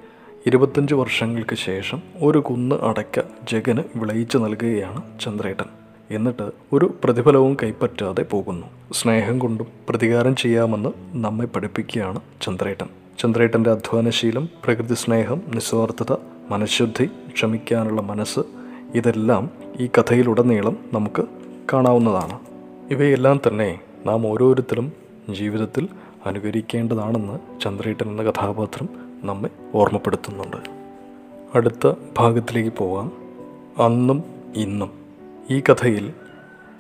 ഇരുപത്തഞ്ച് 0.47 0.95
വർഷങ്ങൾക്ക് 0.95 1.57
ശേഷം 1.57 2.03
ഒരു 2.23 2.39
കുന്ന് 2.39 2.77
അടയ്ക്ക 2.77 3.21
ജഗന് 3.53 3.83
വിളയിച്ചു 3.97 4.39
നൽകുകയാണ് 4.39 5.03
ചന്ദ്രേട്ടൻ. 5.21 5.65
എന്നിട്ട് 6.11 6.51
ഒരു 6.73 6.95
പ്രതിഫലവും 7.05 7.57
കൈപ്പറ്റാതെ 7.63 8.23
പോകുന്നു. 8.23 8.67
സ്നേഹം 8.93 9.39
കൊണ്ടും 9.39 9.67
പ്രതികാരം 9.89 10.37
ചെയ്യാമെന്ന് 10.37 10.91
നമ്മെ 11.13 11.47
പഠിപ്പിക്കുകയാണ് 11.47 12.21
ചന്ദ്രേട്ടൻ. 12.41 12.87
ചന്ദ്രേട്ടന്റെ 13.19 13.71
അധ്വാനശീലം 13.71 14.49
പ്രകൃതി 14.65 14.95
സ്നേഹം 14.95 15.43
നിസ്വാർത്ഥത 15.49 16.17
മനഃശുദ്ധി 16.51 17.07
ക്ഷമിക്കാനുള്ള 17.07 18.01
മനസ്സ് 18.01 18.62
ഇതെല്ലാം 18.95 19.51
ഈ 19.81 19.87
കഥയിലുടനീളം 19.87 20.77
നമുക്ക് 20.93 21.23
കാണാവുന്നതാണ്. 21.73 22.39
ഇവയെല്ലാം 22.91 23.41
തന്നെ 23.49 23.81
നാം 24.07 24.27
ഓരോരുത്തരും 24.27 24.93
ജീവിതത്തിൽ 25.31 25.89
അനുകരിക്കേണ്ടതാണെന്ന് 26.27 27.61
ചന്ദ്രേട്ടൻ 27.61 28.09
എന്ന 28.09 28.23
കഥാപാത്രം 28.23 28.89
നമ്മെ 29.25 29.51
ഓർമ്മപ്പെടുത്തുന്നുണ്ട്. 29.75 30.57
അടുത്ത 31.55 31.93
ഭാഗത്തിലേക്ക് 32.19 32.77
പോകാം 32.77 33.13
അന്നും 33.85 34.25
ഇന്നും 34.57 34.91
ഈ 35.51 35.61
കഥയിൽ 35.61 36.13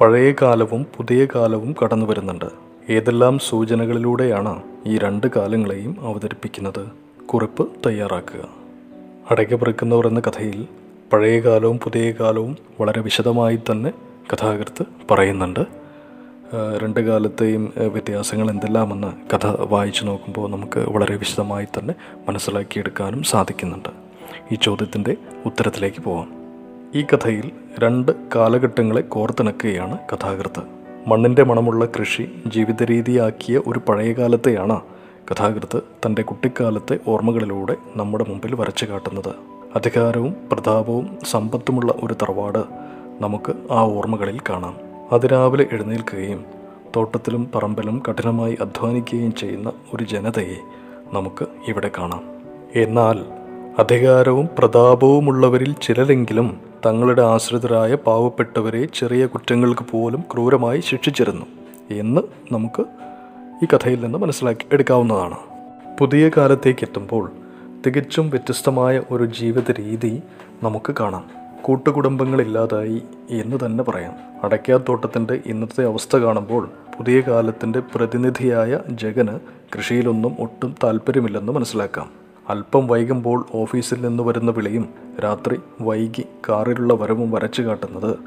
പഴയ 0.00 0.34
കാലവും 0.42 0.86
പുതിയ 0.96 1.26
കാലവും 1.34 1.74
കടന്നു 1.84 2.06
വരുന്നുണ്ട്. 2.06 2.44
ഏതെല്ലാം 2.90 3.38
സൂചനകളിലൂടെയാണ് 3.38 4.62
ഈ 4.86 4.98
രണ്ട് 4.98 5.26
കാലങ്ങളെയും 5.36 5.96
അവതരിപ്പിക്കുന്നത്? 6.00 6.86
കുറിപ്പ് 7.26 7.70
തയ്യാറാക്കുക. 7.86 8.48
അടയ്ക്കപ്പെറുക്കുന്നവർ 9.30 10.08
എന്ന 10.08 10.20
കഥയിൽ 10.20 10.66
പഴയ 11.12 11.40
കാലവും 11.40 11.78
പുതിയ 11.78 12.10
കാലവും 12.10 12.56
വളരെ 12.80 13.00
വിശദമായി 13.00 13.56
തന്നെ 13.56 13.92
കഥാകൃത്ത് 14.32 14.84
പറയുന്നുണ്ട്. 15.10 15.60
രണ്ട് 16.82 17.00
കാലത്തെയും 17.00 17.72
വ്യത്യാസങ്ങൾ 17.76 18.50
എന്തെല്ലാമെന്ന് 18.50 19.10
കഥ 19.32 19.46
വായിച്ചു 19.46 20.04
നോക്കുമ്പോൾ 20.04 20.50
നമുക്ക് 20.50 20.80
വളരെ 20.80 21.16
വിശദമായി 21.16 21.64
തന്നെ 21.64 21.94
മനസ്സിലാക്കിയെടുക്കാനും 22.28 23.22
സാധിക്കുന്നുണ്ട്. 23.22 23.88
ഈ 24.52 24.54
ചോദ്യത്തിന്റെ 24.54 25.16
ഉത്തരത്തിലേക്ക് 25.46 26.02
പോവാം. 26.02 26.32
ഈ 26.94 27.02
കഥയിൽ 27.02 27.50
രണ്ട് 27.78 28.12
കാലഘട്ടങ്ങളെ 28.34 29.00
കോർത്തിണക്കുകയാണ് 29.00 29.98
കഥാകൃത്ത്. 30.12 30.62
മണ്ണിന്റെ 31.06 31.42
മണമുള്ള 31.42 31.84
കൃഷി 31.84 32.30
ജീവിത 32.46 32.82
രീതിയാക്കിയ 32.82 33.58
ഒരു 33.58 33.80
പഴയ 33.88 34.12
കാലത്തെയാണ് 34.12 34.80
കഥാകൃത്ത് 35.30 35.80
തന്റെ 36.06 36.22
കുട്ടിക്കാലത്തെ 36.22 36.98
ഓർമ്മകളിലൂടെ 37.06 37.76
നമ്മുടെ 37.96 38.24
മുമ്പിൽ 38.28 38.54
വരച്ചു 38.54 38.84
കാട്ടുന്നത്. 38.84 39.51
അധികാരവും 39.76 40.36
പ്രതാപവും 40.52 41.18
സമ്പത്തുമുള്ള 41.30 41.94
ഒരു 42.02 42.14
തറവാട് 42.14 42.64
നമുക്ക് 43.20 43.72
ആ 43.72 43.82
ഓർമ്മകളിൽ 43.82 44.40
കാണാം. 44.50 44.76
അതിരാവിലെ 45.12 45.66
എഴുന്നേൽക്കുകയും 45.72 46.44
തോട്ടത്തിലും 46.96 47.50
പറമ്പിലും 47.54 48.02
കഠിനമായി 48.08 48.58
അധ്വാനിക്കുകയും 48.60 49.34
ചെയ്യുന്ന 49.34 49.72
ഒരു 49.94 50.04
ജനതയെ 50.04 50.56
നമുക്ക് 51.12 51.46
ഇവിടെ 51.68 51.90
കാണാം. 51.98 52.22
എന്നാൽ 52.74 53.24
അധികാരവും 53.78 54.48
പ്രതാപവുമുള്ളവരിൽ 54.58 55.74
ചിലരെങ്കിലും 55.82 56.60
തങ്ങളുടെ 56.86 57.22
ആശ്രിതരായ 57.22 57.94
പാവപ്പെട്ടവരെ 57.94 58.84
ചെറിയ 58.84 59.26
കുറ്റങ്ങൾക്ക് 59.26 59.82
പോലും 59.82 60.24
ക്രൂരമായി 60.32 60.80
ശിക്ഷിച്ചിരുന്നു 60.80 61.46
എന്ന് 61.90 62.20
നമുക്ക് 62.52 62.84
ഈ 63.64 63.66
കഥയിൽ 63.72 64.04
നിന്ന് 64.04 64.18
മനസ്സിലാക്കി 64.18 64.66
എടുക്കാവുന്നതാണ്. 64.72 65.36
പുതിയ 66.00 66.30
കാലത്തേക്ക് 66.36 66.84
എത്തുമ്പോൾ 66.84 67.30
തികച്ചും 67.86 68.30
വ്യത്യസ്തമായ 68.30 69.02
ഒരു 69.10 69.24
ജീവിത 69.24 69.70
രീതി 69.70 70.22
നമുക്ക് 70.62 70.94
കാണാം. 71.00 71.24
കൂട്ടുകുടുംബങ്ങളില്ലാതായി 71.62 73.02
എന്ന് 73.30 73.56
തന്നെ 73.66 73.84
പറയാം. 73.84 74.12
അടയ്ക്കാത്തോട്ടത്തിന്റെ 74.42 75.40
ഇന്നത്തെ 75.46 75.84
അവസ്ഥ 75.84 76.16
കാണുമ്പോൾ 76.16 76.70
പുതിയ 76.98 77.20
കാലത്തിന്റെ 77.20 77.80
പ്രതിനിധിയായ 77.94 78.78
ജഗന് 78.88 79.38
കൃഷിയിലൊന്നും 79.76 80.36
ഒട്ടും 80.40 80.74
താല്പര്യമില്ലെന്ന് 80.84 81.52
മനസ്സിലാക്കാം. 81.52 82.10
അല്പം 82.48 82.86
വൈകുമ്പോൾ 82.86 83.46
ഓഫീസിൽ 83.54 84.06
നിന്ന് 84.06 84.22
വരുന്ന 84.22 84.50
വിളിയും 84.50 84.88
രാത്രി 85.24 85.60
വൈകി 85.80 86.24
കാറിലുള്ള 86.48 86.94
വരവും 86.94 87.30
വരച്ചു 87.30 87.62
കാട്ടുന്നത് 87.62 88.18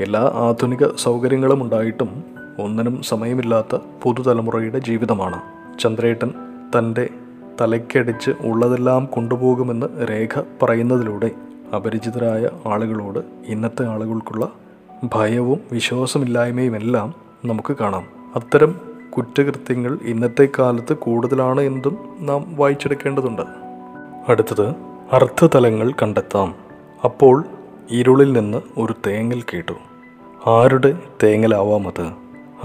എല്ലാ 0.00 0.20
ആധുനിക 0.20 0.96
സൗകര്യങ്ങളും 0.96 1.62
ഉണ്ടായിട്ടും 1.62 2.24
ഒന്നിനും 2.58 3.02
സമയമില്ലാത്ത 3.02 3.78
പുതുതലമുറയുടെ 4.02 4.78
ജീവിതമാണ്. 4.78 5.40
ചന്ദ്രേട്ടൻ 5.78 6.32
തന്റെ 6.78 7.08
തലയ്ക്കടിച്ച് 7.60 8.30
ഉള്ളതെല്ലാം 8.30 9.06
കൊണ്ടുപോകുമെന്ന് 9.06 9.86
രേഖ 10.10 10.42
പറയുന്നതിലൂടെ 10.62 11.30
അപരിചിതരായ 11.76 12.48
ആളുകളോട് 12.66 13.18
ഇന്നത്തെ 13.46 13.86
ആളുകൾക്കുള്ള 13.86 14.48
ഭയവും 15.14 15.60
വിശ്വാസമില്ലായ്മയുമെല്ലാം 15.72 17.14
നമുക്ക് 17.44 17.76
കാണാം. 17.80 18.06
അത്തരം 18.36 18.80
കുറ്റകൃത്യങ്ങൾ 19.16 19.98
ഇന്നത്തെ 20.02 20.48
കാലത്ത് 20.58 20.92
കൂടുതലാണ് 20.92 21.60
എന്നതും 21.60 22.16
നാം 22.20 22.56
വായിച്ചെടുക്കേണ്ടതുണ്ട്. 22.56 23.42
അടുത്തത് 24.28 24.68
അർത്ഥതലങ്ങൾ 25.12 25.92
കണ്ടെത്താം. 26.02 26.54
അപ്പോൾ 27.04 27.44
ഇരുളിൽ 27.90 28.32
നിന്ന് 28.32 28.58
ഒരു 28.78 28.94
തേങ്ങൽ 29.06 29.42
കേട്ടു. 29.42 29.72
ആരുടെ 30.46 30.98
തേങ്ങലാവാം 31.22 31.88
അത്? 31.88 32.12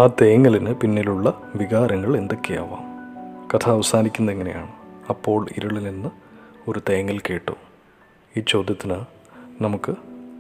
ആ 0.01 0.09
തേങ്ങലിന് 0.21 0.75
പിന്നിലുള്ള 0.75 1.33
വികാരങ്ങൾ 1.55 2.17
എന്തൊക്കെയാവാം? 2.17 2.95
കഥ 3.55 3.69
അവസാനിക്കുന്നത് 3.69 4.35
എങ്ങനെയാണ്? 4.35 4.75
അപ്പോൾ 5.09 5.47
ഇരുളിൽ 5.57 5.83
നിന്ന് 5.83 6.09
ഒരു 6.69 6.81
തേങ്ങൽ 6.89 7.19
കേട്ടു. 7.19 7.51
ഈ 8.38 8.43
ചോദ്യത്തിന് 8.47 8.95
നമുക്ക് 9.63 9.95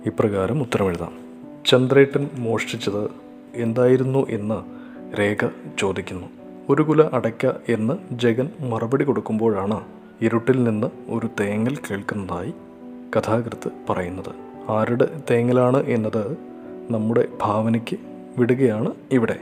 ഇപ്രകാരം 0.05 0.61
ഉത്തരമെഴുതാം 0.61 1.17
ചന്ദ്രേട്ടൻ 1.65 2.29
മോഷ്ടിച്ചത് 2.33 3.11
എന്തായിരുന്നു 3.55 4.27
എന്ന് 4.29 4.85
രേഖ 5.19 5.49
ചോദിക്കുന്നു. 5.79 6.27
ഒരു 6.69 6.81
കുല 6.81 7.03
അടയ്ക്ക 7.03 7.45
എന്ന് 7.69 7.93
ജഗൻ 8.11 8.49
മറുപടി 8.59 9.03
കൊടുക്കുമ്പോഴാണ് 9.03 9.83
ഇരുട്ടിൽ 10.21 10.63
നിന്ന് 10.63 10.87
ഒരു 11.09 11.29
തേങ്ങൽ 11.39 11.75
കേൾക്കുന്നതായി 11.75 12.53
കഥാകൃത്ത് 13.17 13.69
പറയുന്നത്. 13.89 14.35
ആരുടെ 14.69 15.21
തേങ്ങലാണ് 15.31 15.83
എന്നത് 15.85 16.37
നമ്മുടെ 16.89 17.27
ഭാവനയ്ക്ക് 17.41 17.97
വിടുകയാണ് 18.37 18.93
ഇവിടെ. 19.11 19.39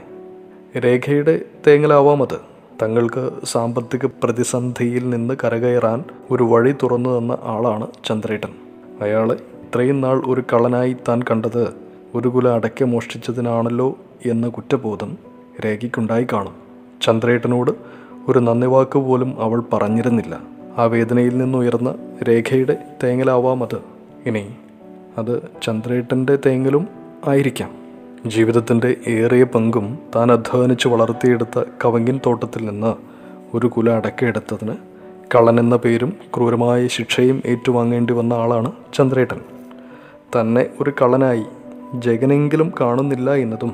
രേഖയുടെ 0.78 1.40
തേങ്ങലാവാം 1.66 2.22
അത്. 2.22 2.53
തങ്ങൾക്ക് 2.82 3.30
സാമ്പത്തിക 3.44 4.06
പ്രതിസന്ധിയിൽ 4.06 5.10
നിന്ന് 5.10 5.34
കരകയറാൻ 5.44 6.04
ഒരു 6.30 6.42
വഴി 6.42 6.74
തുറന്നു 6.82 7.18
തന്ന 7.18 7.38
ആളാണ് 7.42 7.86
ചന്ദ്രേട്ടൻ. 8.04 8.48
അയാൾ 9.00 9.32
ഇത്രയും 9.32 10.00
നാൾ 10.00 10.22
ഒരു 10.26 10.40
കള്ളനായി 10.40 10.96
താൻ 11.08 11.22
കണ്ടത് 11.22 11.74
ഒരു 12.14 12.28
കുല 12.28 12.48
അടയ്ക്ക 12.48 12.84
മോഷ്ടിച്ചതിനാണല്ലോ 12.84 13.98
എന്ന 14.26 14.48
കുറ്റബോധം 14.48 15.16
രേഖയ്ക്കുണ്ടായി 15.64 16.26
കാണും. 16.32 16.54
ചന്ദ്രേട്ടനോട് 17.02 17.70
ഒരു 18.28 18.38
നന്ദി 18.38 18.66
വാക്ക് 18.66 18.98
പോലും 18.98 19.42
അവൾ 19.42 19.62
പറഞ്ഞിരുന്നില്ല. 19.72 20.40
ആ 20.78 20.84
വേദനയിൽ 20.84 21.38
നിന്നുയർന്ന 21.38 21.94
രേഖയുടെ 22.28 22.76
തേങ്ങലാവാം 23.04 23.62
അത്. 23.62 23.80
ഇനി 24.26 24.54
അത് 25.18 25.42
ചന്ദ്രേട്ടന്റെ 25.62 26.38
തേങ്ങലും 26.46 26.88
ആയിരിക്കാം. 27.26 27.83
ജീവിതത്തിന്റെ 28.26 28.96
ഏറിയ 29.08 29.44
പങ്കും 29.44 29.98
താൻ 30.16 30.32
അധ്വാനിച്ച് 30.32 30.88
വളർത്തിയെടുത്ത 30.88 31.64
കവങ്ങിൻ 31.84 32.20
തോട്ടത്തിൽ 32.26 32.66
നിന്ന് 32.66 32.94
ഒരു 33.56 33.66
കുല 33.66 33.90
അടക്കയെടുത്തതിന് 33.90 34.74
കള്ളൻ 35.34 35.60
എന്ന 35.60 35.76
പേരും 35.76 36.16
ക്രൂരമായ 36.36 36.86
ശിക്ഷയും 36.86 37.42
ഏറ്റുവാങ്ങേണ്ടി 37.46 38.12
വന്ന 38.12 38.34
ആളാണ് 38.34 38.72
ചന്ദ്രേട്ടൻ. 38.94 39.40
തന്നെ 40.40 40.66
ഒരു 40.80 40.92
കള്ളനായി 41.02 41.44
ജഗനെങ്കിലും 41.94 42.72
കാണുന്നില്ല 42.80 43.34
എന്നതും 43.34 43.72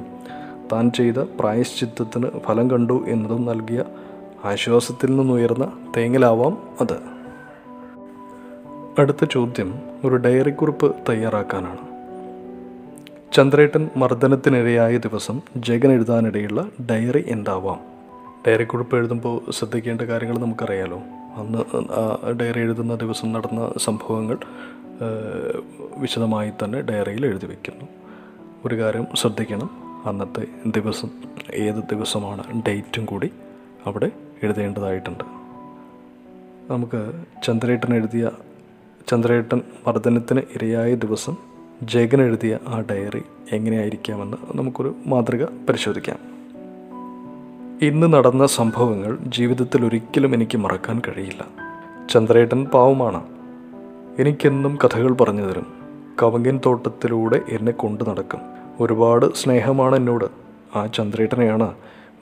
താൻ 0.73 0.91
ചെയ്ത 0.91 1.15
പ്രായശ്ചിത്തത്തിന് 1.15 2.27
ഫലം 2.47 2.71
കണ്ടു 2.71 3.05
എന്നതും 3.09 3.47
നൽകിയ 3.47 3.85
ആശ്വാസത്തിൽ 4.45 5.17
നിന്നുയർന്ന 5.17 5.73
തേങ്ങലാവാം 5.97 6.59
അത്. 6.81 7.01
അടുത്ത 8.99 9.25
ചോദ്യം 9.25 9.75
ഒരു 10.05 10.15
ഡയറി 10.15 10.51
കുറിപ്പ് 10.51 10.95
തയ്യാറാക്കാനാണ്. 11.09 11.90
ചന്ദ്രേട്ടൻ 13.35 13.91
മർദ്ദനത്തിനിരയായ 13.97 14.97
ദിവസം 14.97 15.41
ജഗൻ 15.57 15.93
എഴുതാനിടയുള്ള 15.93 16.69
ഡയറി 16.91 17.25
എന്താവാം? 17.27 17.81
ഡയറി 18.47 18.65
കുറിപ്പ് 18.65 18.97
എഴുതുമ്പോൾ 18.97 19.51
ശ്രദ്ധിക്കേണ്ട 19.51 20.01
കാര്യങ്ങൾ 20.01 20.39
നമുക്കറിയാലോ. 20.39 20.99
അന്ന് 21.41 21.61
ഡയറി 22.41 22.61
എഴുതുന്ന 22.61 22.95
ദിവസം 22.95 23.33
നടന്ന 23.33 23.73
സംഭവങ്ങൾ 23.79 24.39
വിശദമായി 25.97 26.51
തന്നെ 26.65 26.81
ഡയറിയിൽ 26.81 27.27
എഴുതി 27.27 27.47
വയ്ക്കുന്നു 27.47 27.87
ഒരു 28.65 28.75
കാര്യം 28.81 29.07
ശ്രദ്ധിക്കണം. 29.15 29.71
അന്നത്തെ 30.07 30.45
ദിവസം 30.67 31.11
ഏത് 31.55 31.81
ദിവസമാണ് 31.93 32.63
ഡേറ്റും 32.67 33.05
കൂടി 33.05 33.31
അവിടെ 33.87 34.11
എഴുതേണ്ടതായിട്ടുണ്ട്. 34.43 35.25
നമുക്ക് 36.71 37.03
ചന്ദ്രേട്ടൻ 37.47 37.95
എഴുതിയ 37.95 38.31
ചന്ദ്രേട്ടൻ 39.09 39.61
മർദ്ദനത്തിന് 39.87 40.43
ഇരയായ 40.55 40.95
ദിവസം 40.95 41.37
ജഗൻ 41.83 42.23
എഴുതിയ 42.23 42.59
ആ 42.69 42.81
ഡയറി 42.81 43.23
എങ്ങനെയായിരിക്കാമെന്ന് 43.53 44.37
നമുക്കൊരു 44.55 44.95
മാതൃക 45.07 45.45
പരിശോധിക്കാം. 45.45 46.17
ഇന്ന് 47.83 48.13
നടന്ന 48.13 48.47
സംഭവങ്ങൾ 48.47 49.19
ജീവിതത്തിൽ 49.27 49.85
ഒരിക്കലും 49.85 50.35
എനിക്ക് 50.35 50.59
മറക്കാൻ 50.59 51.03
കഴിയില്ല. 51.09 51.47
ചന്ദ്രേട്ടൻ 52.11 52.65
പാവമാണ്. 52.65 53.25
എനിക്കെന്നും 54.19 54.79
കഥകൾ 54.85 55.13
പറഞ്ഞു 55.13 55.43
തരും. 55.43 55.67
കവങ്ങിൻ 56.23 56.61
തോട്ടത്തിലൂടെ 56.67 57.41
എന്നെ 57.49 57.73
കൊണ്ടു 57.73 58.05
നടക്കും. 58.05 58.41
ഒരുപാട് 58.81 59.35
സ്നേഹമാണ് 59.35 59.97
എന്നോട്. 59.97 60.25
ആ 60.79 60.87
ചന്ദ്രേട്ടനെയാണ് 60.87 61.75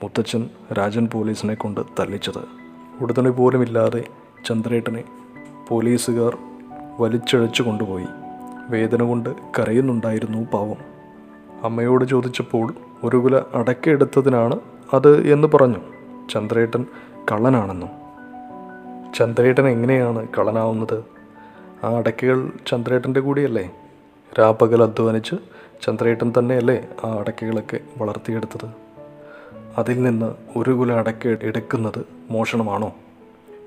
മുത്തച്ഛൻ 0.03 0.49
രാജൻ 0.73 1.07
പോലീസിനെ 1.13 1.53
കൊണ്ട് 1.53 1.81
തല്ലിച്ചത്. 1.99 2.41
ഉടനെ 3.01 3.29
പോലുമില്ലാതെ 3.29 4.03
ചന്ദ്രേട്ടനെ 4.45 5.03
പോലീസുകാർ 5.69 6.37
വലിച്ചഴച്ചു 6.99 7.63
കൊണ്ടുപോയി. 7.63 8.05
വേദന 8.69 9.03
കൊണ്ട് 9.03 9.29
കരയുന്നുണ്ടായിരുന്നു 9.59 10.47
പാവം. 10.53 10.77
അമ്മയോട് 11.63 12.05
ചോദിച്ചപ്പോൾ 12.05 12.73
ഒരു 13.03 13.17
കുല 13.17 13.41
അടക്കെടുത്തതിനാണ് 13.53 14.59
അത് 14.93 15.27
എന്ന് 15.33 15.47
പറഞ്ഞു. 15.47 15.77
ചന്ദ്രേട്ടൻ 16.29 16.85
കള്ളനാണെന്നും. 17.31 17.89
ചന്ദ്രേട്ടൻ 19.17 19.67
എങ്ങനെയാണ് 19.67 20.27
കള്ളനാവുന്നത്? 20.39 21.03
ആ 21.83 21.97
അടക്കകൾ 21.97 22.51
ചന്ദ്രേട്ടന്റെ 22.67 23.19
കൂടിയല്ലേ? 23.19 23.71
രാപ്പകൽ 24.39 24.83
അധ്വാനിച്ച് 24.83 25.35
ചന്ദ്രേട്ടൻ 25.81 26.33
തന്നെയല്ലേ 26.39 26.87
ആ 27.05 27.13
അടക്കകളൊക്കെ 27.13 27.79
വളർത്തിയെടുത്തത്? 27.97 28.69
അതിൽ 29.77 30.03
നിന്ന് 30.03 30.33
ഒരു 30.57 30.69
കുല 30.69 30.93
അടക്ക 30.93 31.27
എടുക്കുന്നത് 31.43 32.05
മോഷണമാണോ? 32.31 32.93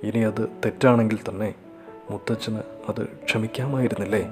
ഇനി 0.03 0.19
അത് 0.19 0.49
തെറ്റാണെങ്കിൽ 0.65 1.19
തന്നെ 1.29 1.55
മുത്തച്ഛന് 2.11 2.59
അത് 2.89 3.05
ക്ഷമിക്കാമായിരുന്നില്ലേ? 3.05 4.29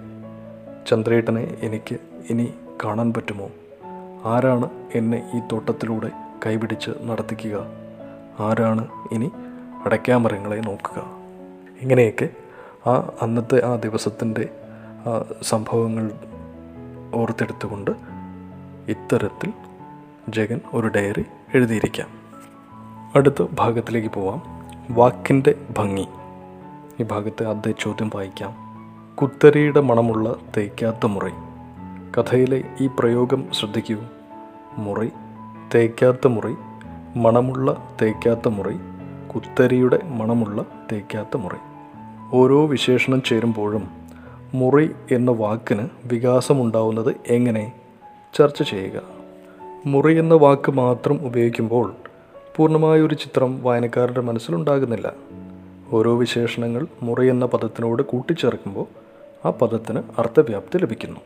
ചന്ദ്രേട്ടനെ 0.90 1.56
എനിക്ക് 1.62 1.96
ഇനി 2.30 2.54
കാണാൻ 2.84 3.12
പറ്റുമോ? 3.12 3.50
ആരാണ് 4.24 4.70
എന്നെ 4.94 5.30
ഈ 5.34 5.40
തോട്ടത്തിലൂടെ 5.52 6.10
കൈപിടിച്ച് 6.46 6.90
നടത്തിക്കുക? 7.02 7.66
ആരാണ് 8.40 8.88
ഇനി 9.12 9.30
അടയ്ക്കാമരങ്ങളെ 9.84 10.56
നോക്കുക? 10.56 11.02
ഇങ്ങനെയൊക്കെ 11.80 12.28
ആ 12.88 13.12
അന്നത്തെ 13.22 13.66
ആ 13.66 13.76
ദിവസത്തിന്റെ 13.76 14.48
സംഭവങ്ങൾ 15.42 16.10
ഓർത്തെടുത്തുകൊണ്ട് 17.14 17.90
ഇത്തരത്തിൽ 18.88 19.52
ജഗൻ 20.28 20.60
ഒരു 20.74 20.86
ഡയറി 20.86 21.24
എഴുതിയിരിക്കാം. 21.54 22.08
അടുത്ത 23.14 23.46
ഭാഗത്തിലേക്ക് 23.52 24.08
പോവാം. 24.08 24.42
വാക്കിന്റെ 24.90 25.54
ഭംഗി. 25.78 26.06
ഈ 27.00 27.02
ഭാഗത്ത് 27.02 27.44
അദ്ദേഹം 27.44 27.76
ചോദ്യം 27.80 28.10
വായിക്കാം. 28.14 28.69
കുത്തരിയുടെ 29.14 29.80
മണമുള്ള 29.80 30.36
തേക്കാത്ത 30.56 31.06
മുറി. 31.06 31.30
കഥയിലെ 32.18 32.62
ഈ 32.80 32.90
പ്രയോഗം 32.98 33.44
ശ്രദ്ധിക്കൂ. 33.52 33.96
മുറി 34.78 35.10
തേക്കാത്ത 35.74 36.26
മുറി 36.26 36.54
മണമുള്ള 37.18 37.88
തേക്കാത്ത 38.02 38.48
മുറി 38.48 38.76
കുത്തരിയുടെ 39.34 40.00
മണമുള്ള 40.04 40.64
തേക്കാത്ത 40.92 41.36
മുറി. 41.36 41.56
ഓരോ 42.32 42.66
വിശേഷണം 42.66 43.22
ചേരുമ്പോഴും 43.22 43.88
മുറി 44.54 44.90
എന്ന 45.10 45.30
വാക്കിന് 45.30 45.88
വികാസമുണ്ടാവുന്നത് 46.04 47.16
എങ്ങനെ? 47.28 47.72
ചർച്ച 48.34 48.62
ചെയ്യുക. 48.62 49.02
മുറി 49.86 50.18
എന്ന 50.18 50.34
വാക്ക് 50.34 50.72
മാത്രം 50.72 51.26
ഉപയോഗിക്കുമ്പോൾ 51.26 51.94
പൂർണമായ 52.56 53.00
ഒരു 53.00 53.14
ചിത്രം 53.14 53.62
വായനക്കാരുടെ 53.62 54.20
മനസ്സിലുണ്ടാകുന്നില്ല. 54.20 55.12
ഓരോ 55.92 56.16
വിശേഷണങ്ങൾ 56.16 56.86
മുറി 57.02 57.30
എന്ന 57.30 57.46
പദത്തിനോട് 57.46 58.02
കൂട്ടിച്ചേർക്കുമ്പോൾ 58.02 58.86
ആ 59.46 59.50
പദത്തിന് 59.50 60.02
അർത്ഥവ്യാപ്തി 60.18 60.78
ലഭിക്കുന്നു. 60.78 61.20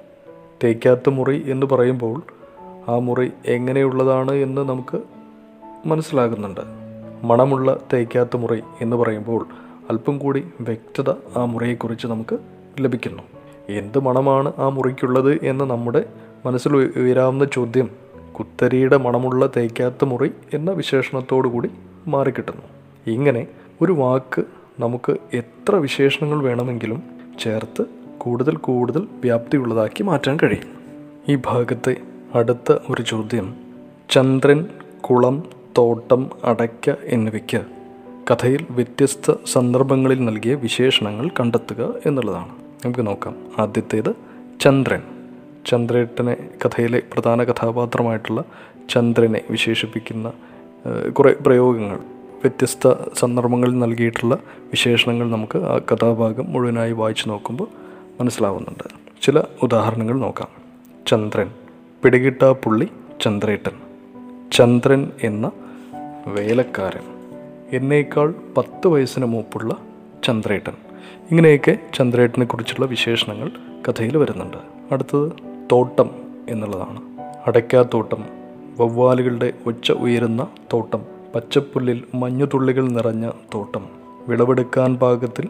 തേക്കാത്ത 0.64 1.08
മുറി 1.08 1.50
എന്ന് 1.50 1.66
പറയുമ്പോൾ 1.66 2.22
ആ 2.88 2.98
മുറി 2.98 3.32
എങ്ങനെയുള്ളതാണ് 3.46 4.32
എന്ന് 4.32 4.68
നമുക്ക് 4.68 5.02
മനസ്സിലാകുന്നുണ്ട്. 5.86 6.60
മണമുള്ള 7.22 7.78
തേക്കാത്ത 7.92 8.36
മുറി 8.36 8.62
എന്ന് 8.80 8.96
പറയുമ്പോൾ 8.96 9.46
അല്പം 9.90 10.18
കൂടി 10.18 10.46
വ്യക്തത 10.60 11.10
ആ 11.36 11.44
മുറിയെക്കുറിച്ച് 11.44 12.06
നമുക്ക് 12.06 12.38
ലഭിക്കുന്നു. 12.80 13.22
എന്ത് 13.68 13.98
മണമാണ് 13.98 14.52
ആ 14.58 14.68
മുറിക്കുള്ളത് 14.68 15.44
എന്ന് 15.44 15.64
നമ്മുടെ 15.64 16.04
മനസ്സിൽ 16.46 16.76
ഉയരാവുന്ന 16.76 17.44
ചോദ്യം 17.44 17.90
കുത്തരിയുടെ 18.38 18.96
മണമുള്ള 18.96 19.48
തേക്കാത്ത 19.56 20.04
മുറി 20.04 20.30
എന്ന 20.54 20.70
വിശേഷണത്തോടു 20.70 21.48
കൂടി 21.48 21.70
മാറിക്കിട്ടുന്നു. 22.08 22.62
ഇങ്ങനെ 23.06 23.46
ഒരു 23.82 23.92
വാക്ക് 23.92 24.44
നമുക്ക് 24.80 25.16
എത്ര 25.32 25.76
വിശേഷണങ്ങൾ 25.76 26.42
വേണമെങ്കിലും 26.42 27.02
ചേർത്ത് 27.40 27.84
കൂടുതൽ 28.18 28.56
കൂടുതൽ 28.56 29.08
വ്യാപ്തിയുള്ളതാക്കി 29.12 30.02
മാറ്റാൻ 30.02 30.38
കഴിയും. 30.42 30.68
ഈ 31.28 31.38
ഭാഗത്തെ 31.46 31.96
അടുത്ത 32.34 32.72
ഒരു 32.72 33.02
ചോദ്യം 33.02 33.54
ചന്ദ്രൻ 34.10 34.66
കുളം 35.00 35.44
തോട്ടം 35.78 36.30
അടയ്ക്ക 36.44 36.90
എന്നിവയ്ക്ക് 37.04 37.60
കഥയിൽ 38.30 38.66
വ്യത്യസ്ത 38.70 39.32
സന്ദർഭങ്ങളിൽ 39.46 40.24
നൽകിയ 40.24 40.54
വിശേഷണങ്ങൾ 40.54 41.28
കണ്ടെത്തുക 41.28 41.94
എന്നുള്ളതാണ്. 42.06 42.48
നമുക്ക് 42.84 43.06
നോക്കാം. 43.06 43.36
ആദ്യത്തേത് 43.58 44.14
ചന്ദ്രൻ. 44.60 45.02
ചന്ദ്രേട്ടനെ 45.66 46.36
കഥയിലെ 46.64 47.02
പ്രധാന 47.12 47.44
കഥാപാത്രമായിട്ടുള്ള 47.44 48.44
ചന്ദ്രനെ 48.90 49.40
വിശേഷിപ്പിക്കുന്ന 49.50 50.32
കുറേ 51.10 51.34
പ്രയോഗങ്ങൾ. 51.46 52.13
വ്യത്യസ്ത 52.44 52.94
സന്ദർഭങ്ങളിൽ 53.16 53.78
നൽകിയിട്ടുള്ള 53.78 54.38
വിശേഷണങ്ങൾ 54.48 55.30
നമുക്ക് 55.30 55.58
ആ 55.58 55.78
കഥാഭാഗം 55.78 56.52
മുഴുവനായി 56.52 56.92
വായിച്ചു 56.92 57.28
നോക്കുമ്പോൾ 57.28 57.68
മനസ്സിലാവുന്നുണ്ട്. 58.20 58.84
ചില 59.22 59.42
ഉദാഹരണങ്ങൾ 59.62 60.18
നോക്കാം. 60.18 60.48
ചന്ദ്രൻ 61.06 61.50
പിടികിട്ടാ 62.02 62.52
പുള്ളി 62.52 62.88
ചന്ദ്രേട്ടൻ. 63.20 63.70
ചന്ദ്രൻ 64.52 65.10
എന്ന 65.22 65.50
വേലക്കാരൻ. 66.26 67.00
എന്നേക്കാൾ 67.72 68.34
പത്ത് 68.56 68.86
വയസ്സിന് 68.86 69.24
മൂപ്പുള്ള 69.24 69.76
ചന്ദ്രേട്ടൻ. 70.24 70.72
ഇങ്ങനെയൊക്കെ 71.30 71.78
ചന്ദ്രേട്ടനെ 71.94 72.46
കുറിച്ചുള്ള 72.46 72.86
വിശേഷണങ്ങൾ 72.86 73.50
കഥയിൽ 73.88 74.16
വരുന്നുണ്ട്. 74.16 74.56
അടുത്തത് 74.92 75.32
തോട്ടം 75.72 76.10
എന്നുള്ളതാണ്. 76.48 77.02
അടയ്ക്കാത്തോട്ടം 77.46 78.24
വവ്വാലുകളുടെ 78.78 79.52
ഒച്ച 79.66 79.92
ഉയരുന്ന 79.92 80.46
തോട്ടം. 80.72 81.13
പച്ചപ്പുല്ലിൽ 81.34 82.04
മഞ്ഞുതുള്ളികൾ 82.14 82.88
നിറഞ്ഞ 82.88 83.30
തോട്ടം. 83.54 83.86
വിളവെടുക്കാൻ 84.28 84.96
പാകത്തിൽ 84.96 85.48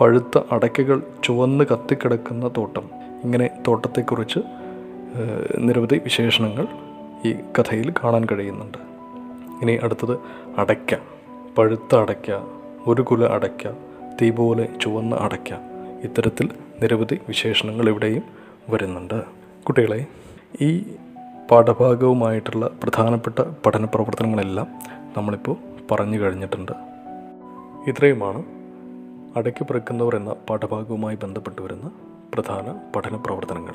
പഴുത്ത 0.00 0.40
അടയ്ക്കകൾ 0.52 1.02
ചുവന്ന് 1.24 1.64
കത്തിക്കിടക്കുന്ന 1.64 2.50
തോട്ടം. 2.56 2.82
ഇങ്ങനെ 3.24 3.50
തോട്ടത്തെക്കുറിച്ച് 3.68 4.38
നിരവധി 5.58 6.00
വിശേഷണങ്ങൾ 6.04 6.66
ഈ 7.26 7.32
കഥയിൽ 7.32 7.94
കാണാൻ 8.04 8.26
കഴിയുന്നുണ്ട്. 8.32 8.78
ഇനി 9.62 9.78
അടുത്തത് 9.82 10.18
അടയ്ക്ക. 10.58 10.94
പഴുത്ത 11.58 11.96
അടയ്ക്ക 11.96 12.38
ഒരു 12.86 13.02
കുല 13.02 13.24
അടയ്ക്ക 13.24 13.70
തീ 14.22 14.30
പോലെ 14.30 14.68
ചുവന്ന 14.80 15.14
അടയ്ക്ക. 15.14 15.54
ഇത്തരത്തിൽ 16.04 16.48
നിരവധി 16.82 17.18
വിശേഷണങ്ങൾ 17.28 17.88
ഇവിടെയും 17.88 18.22
വരുന്നുണ്ട്. 18.68 19.24
കുട്ടികളെ 19.66 20.06
ഈ 20.60 20.82
പാഠഭാഗവുമായിട്ടുള്ള 21.50 22.70
പ്രധാനപ്പെട്ട 22.82 23.38
പഠന 23.66 23.84
പ്രവർത്തനങ്ങളെല്ലാം 23.84 24.66
നമ്മളിപ്പോൾ 25.16 25.56
പറഞ്ഞു 25.90 26.20
കഴിഞ്ഞിട്ടുണ്ട്. 26.20 26.72
ഇത്രയുമാണ് 27.90 28.42
അടയ്ക്ക് 29.36 29.64
പിറക്കുന്നവർ 29.66 30.16
എന്ന 30.16 30.32
പാഠഭാഗവുമായി 30.32 31.16
ബന്ധപ്പെട്ട് 31.16 31.62
വരുന്ന 31.62 31.90
പ്രധാന 32.34 32.92
പഠന 32.96 33.16
പ്രവർത്തനങ്ങൾ. 33.16 33.74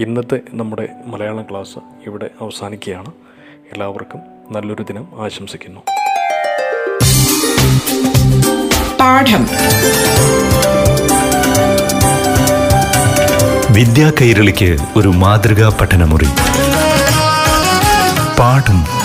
ഇന്നത്തെ 0.00 0.40
നമ്മുടെ 0.50 0.88
മലയാളം 1.06 1.42
ക്ലാസ് 1.42 1.78
ഇവിടെ 2.06 2.30
അവസാനിക്കുകയാണ്. 2.40 3.12
എല്ലാവർക്കും 3.72 4.20
നല്ലൊരു 4.50 4.82
ദിനം 4.82 5.08
ആശംസിക്കുന്നു. 5.24 5.80
പാഠം. 9.00 9.46
വിദ്യാ 13.74 14.12
കൈരളിക്ക് 14.20 14.76
ഒരു 14.96 15.08
മാതൃകാ 15.08 15.78
പഠനമുറി. 15.80 16.26
പാഠം 18.38 19.03